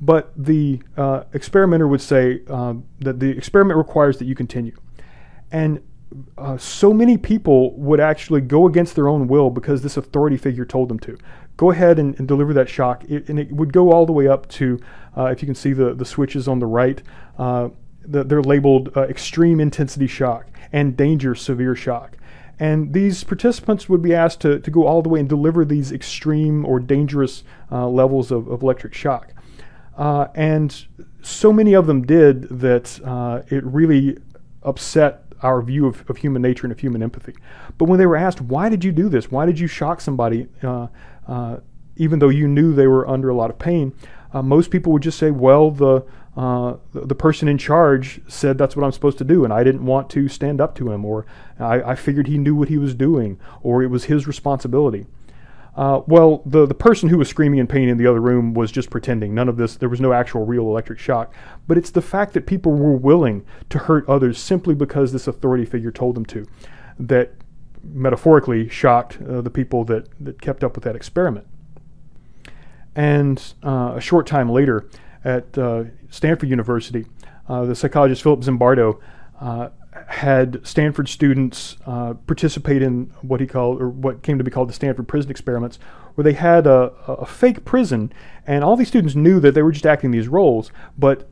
But 0.00 0.32
the 0.36 0.82
uh, 0.96 1.24
experimenter 1.32 1.86
would 1.86 2.00
say 2.02 2.42
uh, 2.48 2.74
that 2.98 3.20
the 3.20 3.30
experiment 3.30 3.78
requires 3.78 4.18
that 4.18 4.24
you 4.26 4.34
continue. 4.34 4.76
And 5.52 5.80
uh, 6.36 6.58
so 6.58 6.92
many 6.92 7.16
people 7.16 7.76
would 7.78 8.00
actually 8.00 8.40
go 8.40 8.66
against 8.66 8.94
their 8.94 9.08
own 9.08 9.28
will 9.28 9.50
because 9.50 9.82
this 9.82 9.96
authority 9.96 10.36
figure 10.36 10.64
told 10.64 10.88
them 10.88 10.98
to. 11.00 11.16
Go 11.56 11.70
ahead 11.70 11.98
and, 11.98 12.18
and 12.18 12.26
deliver 12.26 12.52
that 12.54 12.68
shock. 12.68 13.04
It, 13.04 13.28
and 13.28 13.38
it 13.38 13.52
would 13.52 13.72
go 13.72 13.92
all 13.92 14.06
the 14.06 14.12
way 14.12 14.26
up 14.26 14.48
to, 14.50 14.80
uh, 15.16 15.26
if 15.26 15.42
you 15.42 15.46
can 15.46 15.54
see 15.54 15.72
the, 15.72 15.94
the 15.94 16.04
switches 16.04 16.48
on 16.48 16.58
the 16.58 16.66
right, 16.66 17.00
uh, 17.38 17.68
they're 18.06 18.42
labeled 18.42 18.90
uh, 18.96 19.02
extreme 19.02 19.60
intensity 19.60 20.06
shock 20.06 20.46
and 20.72 20.96
danger 20.96 21.34
severe 21.34 21.74
shock. 21.74 22.16
And 22.58 22.92
these 22.92 23.24
participants 23.24 23.88
would 23.88 24.02
be 24.02 24.14
asked 24.14 24.40
to, 24.42 24.60
to 24.60 24.70
go 24.70 24.86
all 24.86 25.02
the 25.02 25.08
way 25.08 25.20
and 25.20 25.28
deliver 25.28 25.64
these 25.64 25.90
extreme 25.90 26.64
or 26.64 26.78
dangerous 26.78 27.42
uh, 27.72 27.88
levels 27.88 28.30
of, 28.30 28.46
of, 28.48 28.62
electric 28.62 28.94
shock. 28.94 29.32
Uh, 29.96 30.28
and 30.34 30.86
so 31.22 31.52
many 31.52 31.74
of 31.74 31.86
them 31.86 32.06
did 32.06 32.42
that 32.60 33.00
uh, 33.04 33.42
it 33.48 33.64
really 33.64 34.18
upset 34.62 35.24
our 35.42 35.60
view 35.62 35.86
of, 35.86 36.08
of, 36.08 36.16
human 36.16 36.42
nature 36.42 36.64
and 36.64 36.72
of 36.72 36.78
human 36.78 37.02
empathy. 37.02 37.34
But 37.76 37.86
when 37.86 37.98
they 37.98 38.06
were 38.06 38.16
asked, 38.16 38.40
why 38.40 38.68
did 38.68 38.84
you 38.84 38.92
do 38.92 39.08
this? 39.08 39.30
Why 39.30 39.46
did 39.46 39.58
you 39.58 39.66
shock 39.66 40.00
somebody, 40.00 40.48
uh, 40.62 40.86
uh, 41.26 41.58
even 41.96 42.18
though 42.18 42.28
you 42.28 42.48
knew 42.48 42.72
they 42.72 42.86
were 42.86 43.06
under 43.06 43.28
a 43.28 43.34
lot 43.34 43.50
of 43.50 43.58
pain? 43.58 43.92
Uh, 44.34 44.42
most 44.42 44.70
people 44.70 44.92
would 44.92 45.02
just 45.02 45.18
say, 45.18 45.30
well, 45.30 45.70
the 45.70 46.04
uh, 46.36 46.76
the, 46.92 47.14
person 47.14 47.46
in 47.46 47.56
charge 47.56 48.20
said 48.26 48.58
that's 48.58 48.74
what 48.74 48.84
I'm 48.84 48.90
supposed 48.90 49.18
to 49.18 49.24
do, 49.24 49.44
and 49.44 49.52
I 49.52 49.62
didn't 49.62 49.86
want 49.86 50.10
to 50.10 50.28
stand 50.28 50.60
up 50.60 50.74
to 50.74 50.90
him, 50.90 51.04
or 51.04 51.26
I, 51.60 51.80
I 51.82 51.94
figured 51.94 52.26
he 52.26 52.38
knew 52.38 52.56
what 52.56 52.68
he 52.68 52.76
was 52.76 52.92
doing, 52.92 53.38
or 53.62 53.84
it 53.84 53.86
was 53.86 54.06
his 54.06 54.26
responsibility. 54.26 55.06
Uh, 55.76 56.00
well, 56.08 56.42
the, 56.44 56.66
the 56.66 56.74
person 56.74 57.08
who 57.08 57.18
was 57.18 57.28
screaming 57.28 57.60
in 57.60 57.68
pain 57.68 57.88
in 57.88 57.98
the 57.98 58.06
other 58.08 58.20
room 58.20 58.52
was 58.52 58.72
just 58.72 58.90
pretending. 58.90 59.32
None 59.32 59.48
of 59.48 59.56
this, 59.56 59.76
there 59.76 59.88
was 59.88 60.00
no 60.00 60.12
actual 60.12 60.44
real 60.44 60.64
electric 60.64 60.98
shock. 60.98 61.32
But 61.68 61.78
it's 61.78 61.90
the 61.90 62.02
fact 62.02 62.32
that 62.34 62.46
people 62.46 62.72
were 62.72 62.96
willing 62.96 63.44
to 63.70 63.78
hurt 63.78 64.08
others 64.08 64.38
simply 64.38 64.74
because 64.74 65.12
this 65.12 65.28
authority 65.28 65.64
figure 65.64 65.92
told 65.92 66.16
them 66.16 66.26
to 66.26 66.46
that 66.98 67.32
metaphorically 67.84 68.68
shocked 68.68 69.18
uh, 69.22 69.40
the 69.40 69.50
people 69.50 69.84
that, 69.84 70.08
that 70.20 70.40
kept 70.40 70.64
up 70.64 70.74
with 70.74 70.82
that 70.82 70.96
experiment. 70.96 71.46
And 72.94 73.42
uh, 73.62 73.94
a 73.96 74.00
short 74.00 74.26
time 74.26 74.50
later, 74.50 74.88
at 75.24 75.56
uh, 75.56 75.84
Stanford 76.10 76.48
University, 76.48 77.06
uh, 77.48 77.64
the 77.64 77.74
psychologist 77.74 78.22
Philip 78.22 78.40
Zimbardo 78.40 79.00
uh, 79.40 79.70
had 80.08 80.66
Stanford 80.66 81.08
students 81.08 81.76
uh, 81.86 82.14
participate 82.26 82.82
in 82.82 83.12
what 83.22 83.40
he 83.40 83.46
called, 83.46 83.80
or 83.80 83.88
what 83.88 84.22
came 84.22 84.38
to 84.38 84.44
be 84.44 84.50
called 84.50 84.68
the 84.68 84.72
Stanford 84.72 85.08
prison 85.08 85.30
experiments, 85.30 85.78
where 86.14 86.24
they 86.24 86.32
had 86.32 86.66
a, 86.66 86.92
a 87.06 87.26
fake 87.26 87.64
prison, 87.64 88.12
and 88.46 88.62
all 88.62 88.76
these 88.76 88.88
students 88.88 89.14
knew 89.14 89.40
that 89.40 89.54
they 89.54 89.62
were 89.62 89.72
just 89.72 89.86
acting 89.86 90.10
these 90.10 90.28
roles, 90.28 90.70
but 90.98 91.28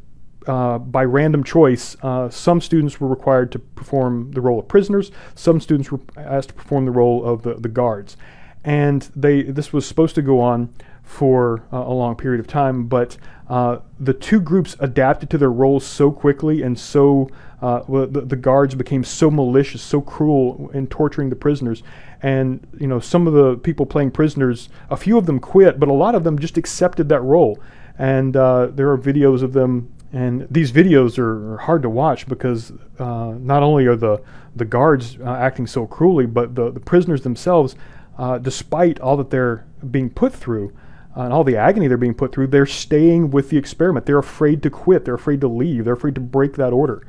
uh, 0.46 0.78
by 0.78 1.04
random 1.04 1.44
choice, 1.44 1.96
uh, 2.02 2.28
some 2.28 2.60
students 2.60 3.00
were 3.00 3.08
required 3.08 3.52
to 3.52 3.58
perform 3.58 4.32
the 4.32 4.40
role 4.40 4.58
of 4.58 4.68
prisoners, 4.68 5.10
some 5.34 5.60
students 5.60 5.92
were 5.92 6.00
asked 6.16 6.48
to 6.48 6.54
perform 6.54 6.84
the 6.84 6.90
role 6.90 7.24
of 7.24 7.42
the, 7.42 7.54
the 7.54 7.68
guards. 7.68 8.16
And 8.64 9.02
they, 9.14 9.42
this 9.42 9.72
was 9.72 9.86
supposed 9.86 10.14
to 10.16 10.22
go 10.22 10.40
on 10.40 10.72
for 11.02 11.62
uh, 11.72 11.78
a 11.78 11.92
long 11.92 12.16
period 12.16 12.40
of 12.40 12.46
time, 12.46 12.86
but 12.86 13.16
uh, 13.48 13.78
the 14.00 14.14
two 14.14 14.40
groups 14.40 14.76
adapted 14.80 15.28
to 15.28 15.36
their 15.36 15.50
roles 15.50 15.84
so 15.84 16.10
quickly 16.10 16.62
and 16.62 16.78
so 16.78 17.28
uh, 17.60 17.82
the, 18.06 18.22
the, 18.22 18.34
guards 18.34 18.74
became 18.74 19.04
so 19.04 19.30
malicious, 19.30 19.82
so 19.82 20.00
cruel 20.00 20.70
in 20.74 20.86
torturing 20.86 21.30
the 21.30 21.36
prisoners. 21.36 21.82
And 22.22 22.66
you 22.80 22.88
know, 22.88 22.98
some 22.98 23.26
of 23.26 23.34
the 23.34 23.56
people 23.56 23.86
playing 23.86 24.12
prisoners, 24.12 24.68
a 24.90 24.96
few 24.96 25.16
of 25.16 25.26
them 25.26 25.38
quit, 25.38 25.78
but 25.78 25.88
a 25.88 25.92
lot 25.92 26.14
of 26.14 26.24
them 26.24 26.38
just 26.38 26.56
accepted 26.56 27.08
that 27.10 27.20
role. 27.20 27.60
And 27.98 28.36
uh, 28.36 28.68
there 28.68 28.90
are 28.90 28.98
videos 28.98 29.42
of 29.42 29.52
them, 29.52 29.92
and 30.12 30.48
these 30.50 30.72
videos 30.72 31.18
are, 31.18 31.54
are 31.54 31.58
hard 31.58 31.82
to 31.82 31.88
watch 31.88 32.26
because 32.26 32.72
uh, 32.98 33.34
not 33.38 33.62
only 33.62 33.86
are 33.86 33.96
the 33.96 34.22
the 34.56 34.64
guards 34.64 35.18
uh, 35.20 35.30
acting 35.30 35.66
so 35.66 35.86
cruelly, 35.86 36.26
but 36.26 36.54
the, 36.54 36.70
the 36.70 36.80
prisoners 36.80 37.22
themselves, 37.22 37.76
despite 38.42 38.98
all 39.00 39.16
that 39.16 39.30
they're 39.30 39.66
being 39.90 40.10
put 40.10 40.32
through, 40.32 40.72
and 41.14 41.32
all 41.32 41.44
the 41.44 41.56
agony 41.56 41.88
they're 41.88 41.96
being 41.96 42.14
put 42.14 42.32
through, 42.32 42.48
they're 42.48 42.66
staying 42.66 43.30
with 43.30 43.50
the 43.50 43.58
experiment. 43.58 44.06
They're 44.06 44.18
afraid 44.18 44.62
to 44.62 44.70
quit. 44.70 45.04
They're 45.04 45.14
afraid 45.14 45.40
to 45.42 45.48
leave. 45.48 45.84
They're 45.84 45.94
afraid 45.94 46.14
to 46.14 46.20
break 46.20 46.56
that 46.56 46.72
order. 46.72 47.06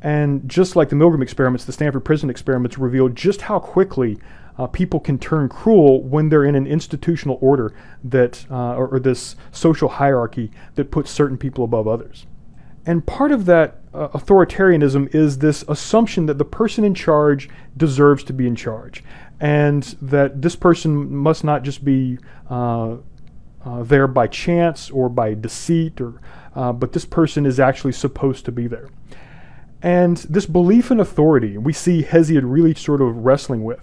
And 0.00 0.48
just 0.48 0.74
like 0.74 0.88
the 0.88 0.96
Milgram 0.96 1.22
experiments, 1.22 1.64
the 1.64 1.72
Stanford 1.72 2.04
prison 2.04 2.28
experiments 2.28 2.78
reveal 2.78 3.08
just 3.08 3.42
how 3.42 3.58
quickly 3.58 4.18
uh, 4.58 4.66
people 4.66 5.00
can 5.00 5.18
turn 5.18 5.48
cruel 5.48 6.02
when 6.02 6.28
they're 6.28 6.44
in 6.44 6.54
an 6.54 6.66
institutional 6.66 7.38
order 7.40 7.72
that, 8.04 8.44
uh, 8.50 8.74
or, 8.74 8.88
or, 8.88 9.00
this 9.00 9.34
social 9.50 9.88
hierarchy 9.88 10.50
that 10.74 10.90
puts 10.90 11.10
certain 11.10 11.38
people 11.38 11.64
above 11.64 11.88
others. 11.88 12.26
And 12.84 13.06
part 13.06 13.32
of 13.32 13.46
that 13.46 13.78
uh, 13.94 14.08
authoritarianism 14.08 15.14
is 15.14 15.38
this 15.38 15.64
assumption 15.68 16.26
that 16.26 16.38
the 16.38 16.44
person 16.44 16.84
in 16.84 16.94
charge 16.94 17.48
deserves 17.76 18.24
to 18.24 18.32
be 18.32 18.46
in 18.46 18.56
charge, 18.56 19.02
and 19.40 19.82
that 20.02 20.42
this 20.42 20.56
person 20.56 21.14
must 21.14 21.44
not 21.44 21.62
just 21.62 21.84
be 21.84 22.18
uh, 23.64 23.82
there 23.82 24.06
by 24.06 24.26
chance 24.26 24.90
or 24.90 25.08
by 25.08 25.34
deceit, 25.34 26.00
or, 26.00 26.20
uh, 26.54 26.72
but 26.72 26.92
this 26.92 27.04
person 27.04 27.46
is 27.46 27.60
actually 27.60 27.92
supposed 27.92 28.44
to 28.44 28.52
be 28.52 28.66
there. 28.66 28.88
And 29.82 30.16
this 30.18 30.46
belief 30.46 30.90
in 30.90 31.00
authority, 31.00 31.58
we 31.58 31.72
see 31.72 32.02
Hesiod 32.02 32.42
really 32.44 32.74
sort 32.74 33.00
of 33.00 33.16
wrestling 33.18 33.64
with. 33.64 33.80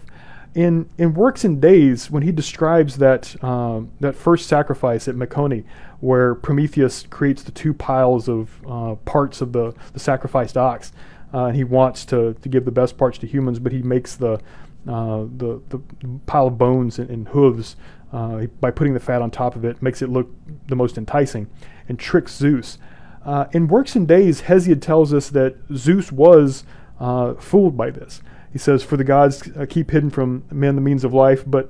In, 0.56 0.90
in 0.98 1.14
Works 1.14 1.44
and 1.44 1.62
Days, 1.62 2.10
when 2.10 2.24
he 2.24 2.32
describes 2.32 2.98
that, 2.98 3.42
um, 3.44 3.92
that 4.00 4.16
first 4.16 4.48
sacrifice 4.48 5.08
at 5.08 5.16
Mecone, 5.16 5.64
where 6.00 6.36
Prometheus 6.36 7.04
creates 7.10 7.44
the 7.44 7.52
two 7.52 7.74
piles 7.74 8.28
of 8.28 8.50
uh, 8.68 8.96
parts 9.06 9.42
of 9.42 9.52
the, 9.52 9.76
the 9.94 10.00
sacrificed 10.00 10.58
ox, 10.58 10.92
uh, 11.34 11.46
and 11.46 11.56
he 11.56 11.64
wants 11.64 12.06
to, 12.06 12.34
to 12.42 12.50
give 12.50 12.66
the 12.66 12.72
best 12.72 12.98
parts 12.98 13.18
to 13.20 13.28
humans, 13.28 13.60
but 13.60 13.72
he 13.72 13.84
makes 13.84 14.16
the, 14.16 14.40
uh, 14.88 15.26
the, 15.38 15.62
the 15.70 15.80
pile 16.26 16.48
of 16.48 16.58
bones 16.58 16.98
and, 16.98 17.10
and 17.10 17.28
hooves 17.28 17.76
uh, 18.12 18.46
by 18.60 18.72
putting 18.72 18.94
the 18.94 19.00
fat 19.00 19.22
on 19.22 19.32
top 19.32 19.56
of 19.56 19.64
it, 19.64 19.82
makes 19.82 20.02
it 20.02 20.10
look 20.10 20.30
the 20.68 20.76
most 20.76 20.98
enticing, 20.98 21.48
and 21.88 22.00
tricks 22.00 22.36
Zeus. 22.36 22.78
Uh, 23.26 23.46
in 23.52 23.68
Works 23.68 23.96
and 23.96 24.08
Days, 24.08 24.44
Hesiod 24.44 24.82
tells 24.82 25.14
us 25.14 25.30
that 25.30 25.56
Zeus 25.76 26.12
was 26.12 26.64
uh, 27.00 27.36
fooled 27.36 27.78
by 27.78 27.90
this. 27.92 28.22
He 28.52 28.58
says, 28.58 28.84
For 28.84 28.98
the 28.98 29.04
gods 29.04 29.50
uh, 29.56 29.66
keep 29.70 29.92
hidden 29.92 30.10
from 30.10 30.44
men 30.52 30.76
the 30.76 30.82
means 30.82 31.04
of 31.04 31.14
life, 31.14 31.44
but 31.46 31.70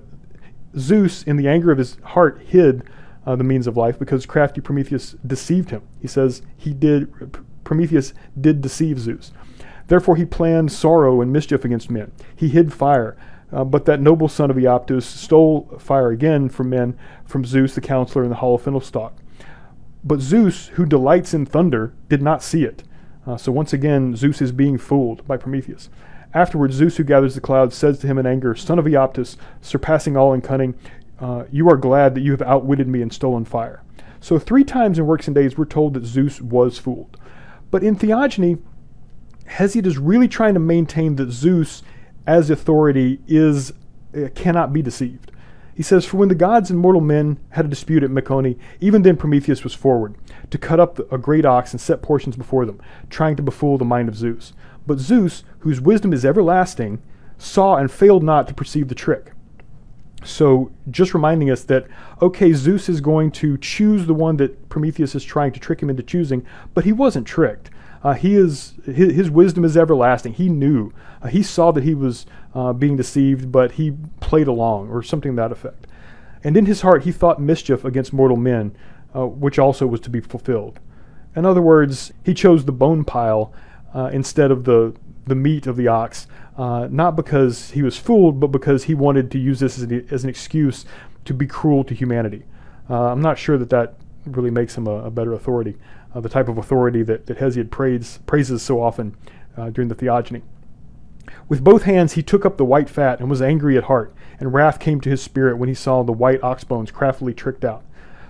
Zeus, 0.78 1.24
in 1.24 1.36
the 1.36 1.48
anger 1.48 1.72
of 1.72 1.78
his 1.78 1.98
heart, 2.04 2.42
hid 2.46 2.84
uh, 3.26 3.36
the 3.36 3.44
means 3.44 3.68
of 3.68 3.76
life 3.76 4.00
because 4.00 4.26
crafty 4.26 4.62
Prometheus 4.62 5.16
deceived 5.26 5.72
him. 5.72 5.82
He 6.02 6.08
says, 6.08 6.42
He 6.56 6.74
did, 6.74 7.34
Prometheus 7.64 8.14
did 8.40 8.62
deceive 8.62 9.00
Zeus. 9.00 9.32
Therefore, 9.88 10.16
he 10.16 10.26
planned 10.26 10.72
sorrow 10.72 11.20
and 11.20 11.34
mischief 11.34 11.66
against 11.66 11.90
men. 11.90 12.12
He 12.36 12.50
hid 12.50 12.72
fire. 12.72 13.18
Uh, 13.52 13.64
but 13.64 13.86
that 13.86 14.00
noble 14.00 14.28
son 14.28 14.52
of 14.52 14.58
Iapetus 14.58 15.04
stole 15.04 15.78
fire 15.80 16.10
again 16.10 16.50
from 16.50 16.70
men, 16.70 16.98
from 17.26 17.46
Zeus, 17.46 17.76
the 17.76 17.82
counselor, 17.82 18.24
in 18.24 18.30
the 18.30 18.36
hall 18.36 18.56
of 18.56 18.62
fennel 18.62 18.82
stalk. 18.82 19.14
But 20.04 20.22
Zeus, 20.22 20.68
who 20.68 20.86
delights 20.86 21.34
in 21.34 21.46
thunder, 21.46 21.94
did 22.08 22.22
not 22.22 22.44
see 22.44 22.64
it. 22.64 22.84
Uh, 23.26 23.38
so 23.38 23.52
once 23.52 23.74
again, 23.74 24.16
Zeus 24.16 24.42
is 24.42 24.52
being 24.52 24.78
fooled 24.78 25.28
by 25.28 25.38
Prometheus. 25.38 25.90
Afterwards, 26.34 26.76
Zeus, 26.76 26.98
who 26.98 27.04
gathers 27.04 27.36
the 27.36 27.42
clouds, 27.42 27.76
says 27.76 28.00
to 28.00 28.08
him 28.08 28.18
in 28.20 28.28
anger, 28.28 28.56
Son 28.56 28.78
of 28.78 28.86
Iapetus, 28.86 29.36
surpassing 29.62 30.16
all 30.16 30.34
in 30.34 30.42
cunning, 30.42 30.76
uh, 31.20 31.46
you 31.52 31.70
are 31.70 31.78
glad 31.78 32.16
that 32.16 32.22
you 32.22 32.32
have 32.32 32.42
outwitted 32.42 32.88
me 32.88 33.02
and 33.02 33.12
stolen 33.12 33.46
fire. 33.46 33.84
So 34.22 34.38
three 34.38 34.64
times 34.64 35.00
in 35.00 35.08
Works 35.08 35.28
and 35.28 35.36
Days, 35.36 35.58
we're 35.58 35.66
told 35.66 35.96
that 35.96 36.06
Zeus 36.06 36.40
was 36.40 36.78
fooled. 36.78 37.18
But 37.72 37.84
in 37.84 37.96
Theogony, 37.96 38.58
Hesiod 39.48 39.86
is 39.86 39.98
really 39.98 40.28
trying 40.28 40.54
to 40.54 40.60
maintain 40.60 41.16
that 41.16 41.32
Zeus, 41.32 41.84
as 42.30 42.52
authority, 42.52 43.20
is 43.28 43.74
uh, 44.16 44.30
cannot 44.36 44.72
be 44.72 44.84
deceived. 44.84 45.32
He 45.74 45.82
says, 45.82 46.06
For 46.06 46.18
when 46.18 46.30
the 46.30 46.36
gods 46.36 46.70
and 46.70 46.78
mortal 46.78 47.02
men 47.02 47.40
had 47.50 47.66
a 47.66 47.70
dispute 47.70 48.04
at 48.04 48.12
Mecone, 48.12 48.60
even 48.80 49.02
then 49.02 49.18
Prometheus 49.18 49.64
was 49.64 49.74
forward, 49.74 50.16
to 50.52 50.58
cut 50.60 50.80
up 50.80 51.12
a 51.12 51.18
great 51.18 51.44
ox 51.44 51.72
and 51.72 51.82
set 51.82 52.04
portions 52.04 52.36
before 52.36 52.66
them, 52.66 52.80
trying 53.10 53.36
to 53.38 53.44
befool 53.44 53.80
the 53.80 53.86
mind 53.86 54.10
of 54.10 54.16
Zeus. 54.16 54.54
But 54.86 55.00
Zeus, 55.00 55.44
whose 55.60 55.82
wisdom 55.82 56.14
is 56.14 56.24
everlasting, 56.24 57.02
saw 57.40 57.78
and 57.78 57.90
failed 57.90 58.24
not 58.24 58.48
to 58.48 58.54
perceive 58.54 58.90
the 58.90 58.96
trick. 58.96 59.32
So, 60.24 60.72
just 60.92 61.16
reminding 61.16 61.50
us 61.50 61.64
that, 61.64 61.88
okay, 62.22 62.54
Zeus 62.54 62.90
is 62.90 63.02
going 63.02 63.32
to 63.32 63.58
choose 63.58 64.06
the 64.06 64.14
one 64.14 64.38
that 64.38 64.70
Prometheus 64.70 65.16
is 65.16 65.24
trying 65.24 65.54
to 65.54 65.60
trick 65.60 65.82
him 65.82 65.90
into 65.90 66.04
choosing, 66.04 66.46
but 66.76 66.84
he 66.86 66.92
wasn't 66.92 67.26
tricked. 67.26 67.72
Uh, 68.04 68.14
he 68.14 68.36
is 68.36 68.74
his, 68.86 69.14
his, 69.14 69.30
wisdom 69.30 69.66
is 69.66 69.76
everlasting. 69.76 70.34
He 70.34 70.50
knew. 70.50 70.94
Uh, 71.22 71.28
he 71.28 71.44
saw 71.44 71.72
that 71.72 71.84
he 71.84 71.94
was 71.94 72.26
uh, 72.56 72.74
being 72.74 72.96
deceived, 72.96 73.52
but 73.52 73.74
he 73.74 73.94
played 74.22 74.48
along, 74.48 74.90
or 74.90 75.04
something 75.04 75.34
to 75.34 75.36
that 75.36 75.52
effect. 75.52 75.88
And 76.44 76.56
in 76.56 76.66
his 76.66 76.82
heart, 76.82 77.04
he 77.04 77.12
thought 77.12 77.42
mischief 77.42 77.84
against 77.84 78.14
mortal 78.14 78.38
men, 78.38 78.76
uh, 79.14 79.26
which 79.26 79.60
also 79.60 79.86
was 79.86 80.00
to 80.02 80.10
be 80.10 80.22
fulfilled. 80.22 80.80
In 81.36 81.46
other 81.46 81.62
words, 81.62 82.14
he 82.24 82.34
chose 82.34 82.64
the 82.64 82.72
bone 82.72 83.04
pile 83.04 83.54
uh, 83.94 84.10
instead 84.14 84.52
of 84.52 84.64
the 84.64 84.96
the 85.28 85.36
meat 85.36 85.68
of 85.68 85.76
the 85.76 85.88
ox, 85.88 86.26
uh, 86.58 86.88
not 86.90 87.16
because 87.16 87.72
he 87.72 87.84
was 87.84 87.98
fooled, 87.98 88.40
but 88.40 88.48
because 88.48 88.86
he 88.86 88.96
wanted 88.96 89.30
to 89.30 89.38
use 89.38 89.60
this 89.60 89.78
as 89.78 89.84
an, 89.84 90.08
as 90.10 90.24
an 90.24 90.30
excuse 90.30 90.86
to 91.26 91.34
be 91.36 91.46
cruel 91.46 91.84
to 91.84 91.94
humanity. 91.94 92.46
I'm 92.90 93.22
not 93.22 93.38
sure 93.38 93.56
that 93.60 93.70
that 93.70 93.94
really 94.36 94.52
makes 94.52 94.76
him 94.76 94.88
a, 94.88 95.06
a 95.06 95.12
better 95.12 95.34
authority 95.34 95.76
uh, 96.14 96.20
the 96.20 96.30
type 96.30 96.48
of 96.48 96.58
authority 96.58 97.04
that, 97.04 97.26
that 97.28 97.38
Hesiod 97.38 97.70
praise, 97.70 98.20
praises 98.26 98.62
so 98.62 98.82
often 98.82 99.16
uh, 99.58 99.70
during 99.70 99.90
the 99.90 99.96
Theogony. 99.96 100.42
With 101.48 101.64
both 101.64 101.84
hands 101.84 102.14
he 102.14 102.24
took 102.24 102.46
up 102.46 102.58
the 102.58 102.66
white 102.66 102.90
fat 102.90 103.20
and 103.20 103.30
was 103.30 103.42
angry 103.42 103.78
at 103.78 103.86
heart, 103.86 104.14
and 104.40 104.54
wrath 104.54 104.80
came 104.80 105.02
to 105.02 105.10
his 105.10 105.22
spirit 105.22 105.58
when 105.58 105.70
he 105.70 105.76
saw 105.76 106.04
the 106.04 106.12
white 106.12 106.44
ox 106.44 106.64
bones 106.64 106.92
craftily 106.92 107.34
tricked 107.34 107.66
out. 107.66 107.84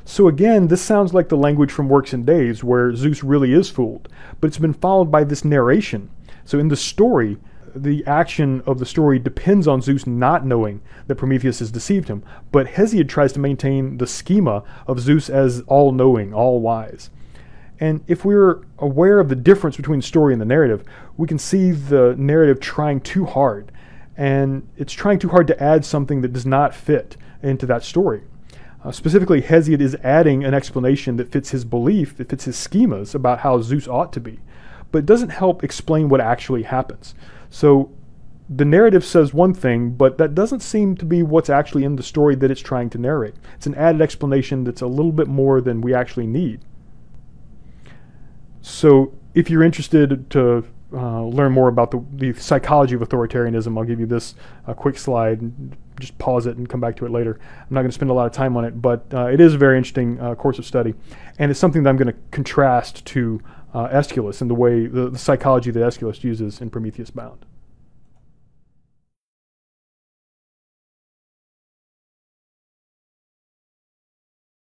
So 0.06 0.28
again, 0.28 0.68
this 0.68 0.82
sounds 0.82 1.14
like 1.14 1.30
the 1.30 1.38
language 1.38 1.72
from 1.72 1.88
Works 1.88 2.14
and 2.14 2.26
Days, 2.26 2.64
where 2.64 2.96
Zeus 2.96 3.24
really 3.24 3.54
is 3.54 3.70
fooled, 3.70 4.10
but 4.42 4.48
it's 4.48 4.58
been 4.58 4.74
followed 4.74 5.12
by 5.12 5.24
this 5.24 5.46
narration. 5.46 6.10
So 6.46 6.58
in 6.58 6.70
the 6.70 6.76
story, 6.76 7.38
the 7.76 8.06
action 8.06 8.62
of 8.66 8.80
the 8.80 8.86
story 8.86 9.20
depends 9.20 9.68
on 9.68 9.82
Zeus 9.82 10.08
not 10.08 10.46
knowing 10.46 10.82
that 11.08 11.16
Prometheus 11.16 11.60
has 11.60 11.72
deceived 11.72 12.08
him, 12.08 12.24
but 12.52 12.68
Hesiod 12.68 13.10
tries 13.10 13.34
to 13.34 13.40
maintain 13.40 13.98
the 13.98 14.08
schema 14.08 14.64
of 14.88 15.00
Zeus 15.00 15.30
as 15.30 15.62
all 15.68 15.92
knowing, 15.92 16.34
all 16.34 16.60
wise. 16.60 17.10
And 17.80 18.04
if 18.08 18.26
we're 18.26 18.62
aware 18.78 19.20
of 19.20 19.30
the 19.30 19.36
difference 19.36 19.78
between 19.78 20.02
story 20.02 20.34
and 20.34 20.42
the 20.42 20.46
narrative, 20.46 20.84
we 21.18 21.28
can 21.28 21.40
see 21.40 21.72
the 21.72 22.16
narrative 22.18 22.60
trying 22.60 23.00
too 23.02 23.26
hard. 23.26 23.72
And 24.18 24.68
it's 24.76 24.92
trying 24.92 25.20
too 25.20 25.30
hard 25.30 25.48
to 25.48 25.64
add 25.64 25.86
something 25.86 26.22
that 26.22 26.34
does 26.34 26.46
not 26.46 26.76
fit 26.76 27.16
into 27.42 27.66
that 27.68 27.84
story. 27.84 28.24
Uh, 28.84 28.92
specifically, 28.92 29.42
Hesiod 29.42 29.82
is 29.82 29.96
adding 30.04 30.44
an 30.44 30.54
explanation 30.54 31.18
that 31.18 31.32
fits 31.32 31.52
his 31.52 31.66
belief, 31.66 32.18
that 32.18 32.30
fits 32.30 32.46
his 32.46 32.56
schemas 32.56 33.16
about 33.16 33.40
how 33.40 33.62
Zeus 33.62 33.88
ought 33.88 34.14
to 34.14 34.20
be, 34.20 34.40
but 34.92 35.06
doesn't 35.06 35.30
help 35.30 35.64
explain 35.64 36.10
what 36.10 36.22
actually 36.22 36.64
happens. 36.64 37.14
So 37.50 37.92
the 38.50 38.66
narrative 38.66 39.06
says 39.06 39.34
one 39.34 39.54
thing, 39.54 39.92
but 39.92 40.18
that 40.18 40.34
doesn't 40.34 40.62
seem 40.62 40.96
to 40.98 41.06
be 41.06 41.22
what's 41.22 41.50
actually 41.50 41.84
in 41.84 41.96
the 41.96 42.04
story 42.04 42.36
that 42.36 42.50
it's 42.50 42.62
trying 42.62 42.90
to 42.92 42.98
narrate. 42.98 43.36
It's 43.56 43.68
an 43.68 43.76
added 43.76 44.02
explanation 44.02 44.64
that's 44.64 44.82
a 44.82 44.88
little 44.88 45.12
bit 45.12 45.28
more 45.28 45.62
than 45.62 45.82
we 45.82 45.94
actually 45.94 46.26
need. 46.26 46.62
So 48.62 49.14
if 49.36 49.50
you're 49.50 49.64
interested 49.64 50.30
to 50.32 50.66
uh, 50.92 51.24
learn 51.24 51.52
more 51.52 51.68
about 51.68 51.92
the, 51.92 52.04
the, 52.14 52.34
psychology 52.34 52.96
of 52.96 53.02
authoritarianism, 53.02 53.78
I'll 53.78 53.84
give 53.84 54.00
you 54.00 54.08
this 54.08 54.34
uh, 54.66 54.74
quick 54.74 54.98
slide. 54.98 55.40
Just 56.00 56.18
pause 56.18 56.48
it 56.48 56.58
and 56.58 56.68
come 56.68 56.80
back 56.80 56.96
to 56.98 57.06
it 57.06 57.12
later. 57.12 57.40
I'm 57.44 57.74
not 57.74 57.82
going 57.82 57.90
to 57.90 57.94
spend 57.94 58.10
a 58.10 58.14
lot 58.14 58.26
of 58.26 58.32
time 58.32 58.58
on 58.58 58.66
it, 58.66 58.82
but 58.82 59.06
uh, 59.14 59.28
it 59.28 59.40
is 59.40 59.54
a 59.54 59.58
very 59.58 59.78
interesting 59.78 60.20
uh, 60.20 60.34
course 60.34 60.58
of 60.58 60.66
study, 60.66 60.96
and 61.38 61.52
it's 61.52 61.60
something 61.60 61.84
that 61.84 61.90
I'm 61.90 61.98
going 61.98 62.08
to 62.08 62.20
contrast 62.32 63.06
to 63.08 63.40
uh, 63.74 63.88
Aeschylus 63.88 64.42
and 64.42 64.50
the 64.50 64.56
way 64.56 64.88
the, 64.88 65.10
the 65.10 65.18
psychology 65.18 65.72
that 65.72 65.84
Aeschylus 65.84 66.24
uses 66.24 66.62
in 66.62 66.70
Prometheus 66.70 67.12
Bound. 67.12 67.46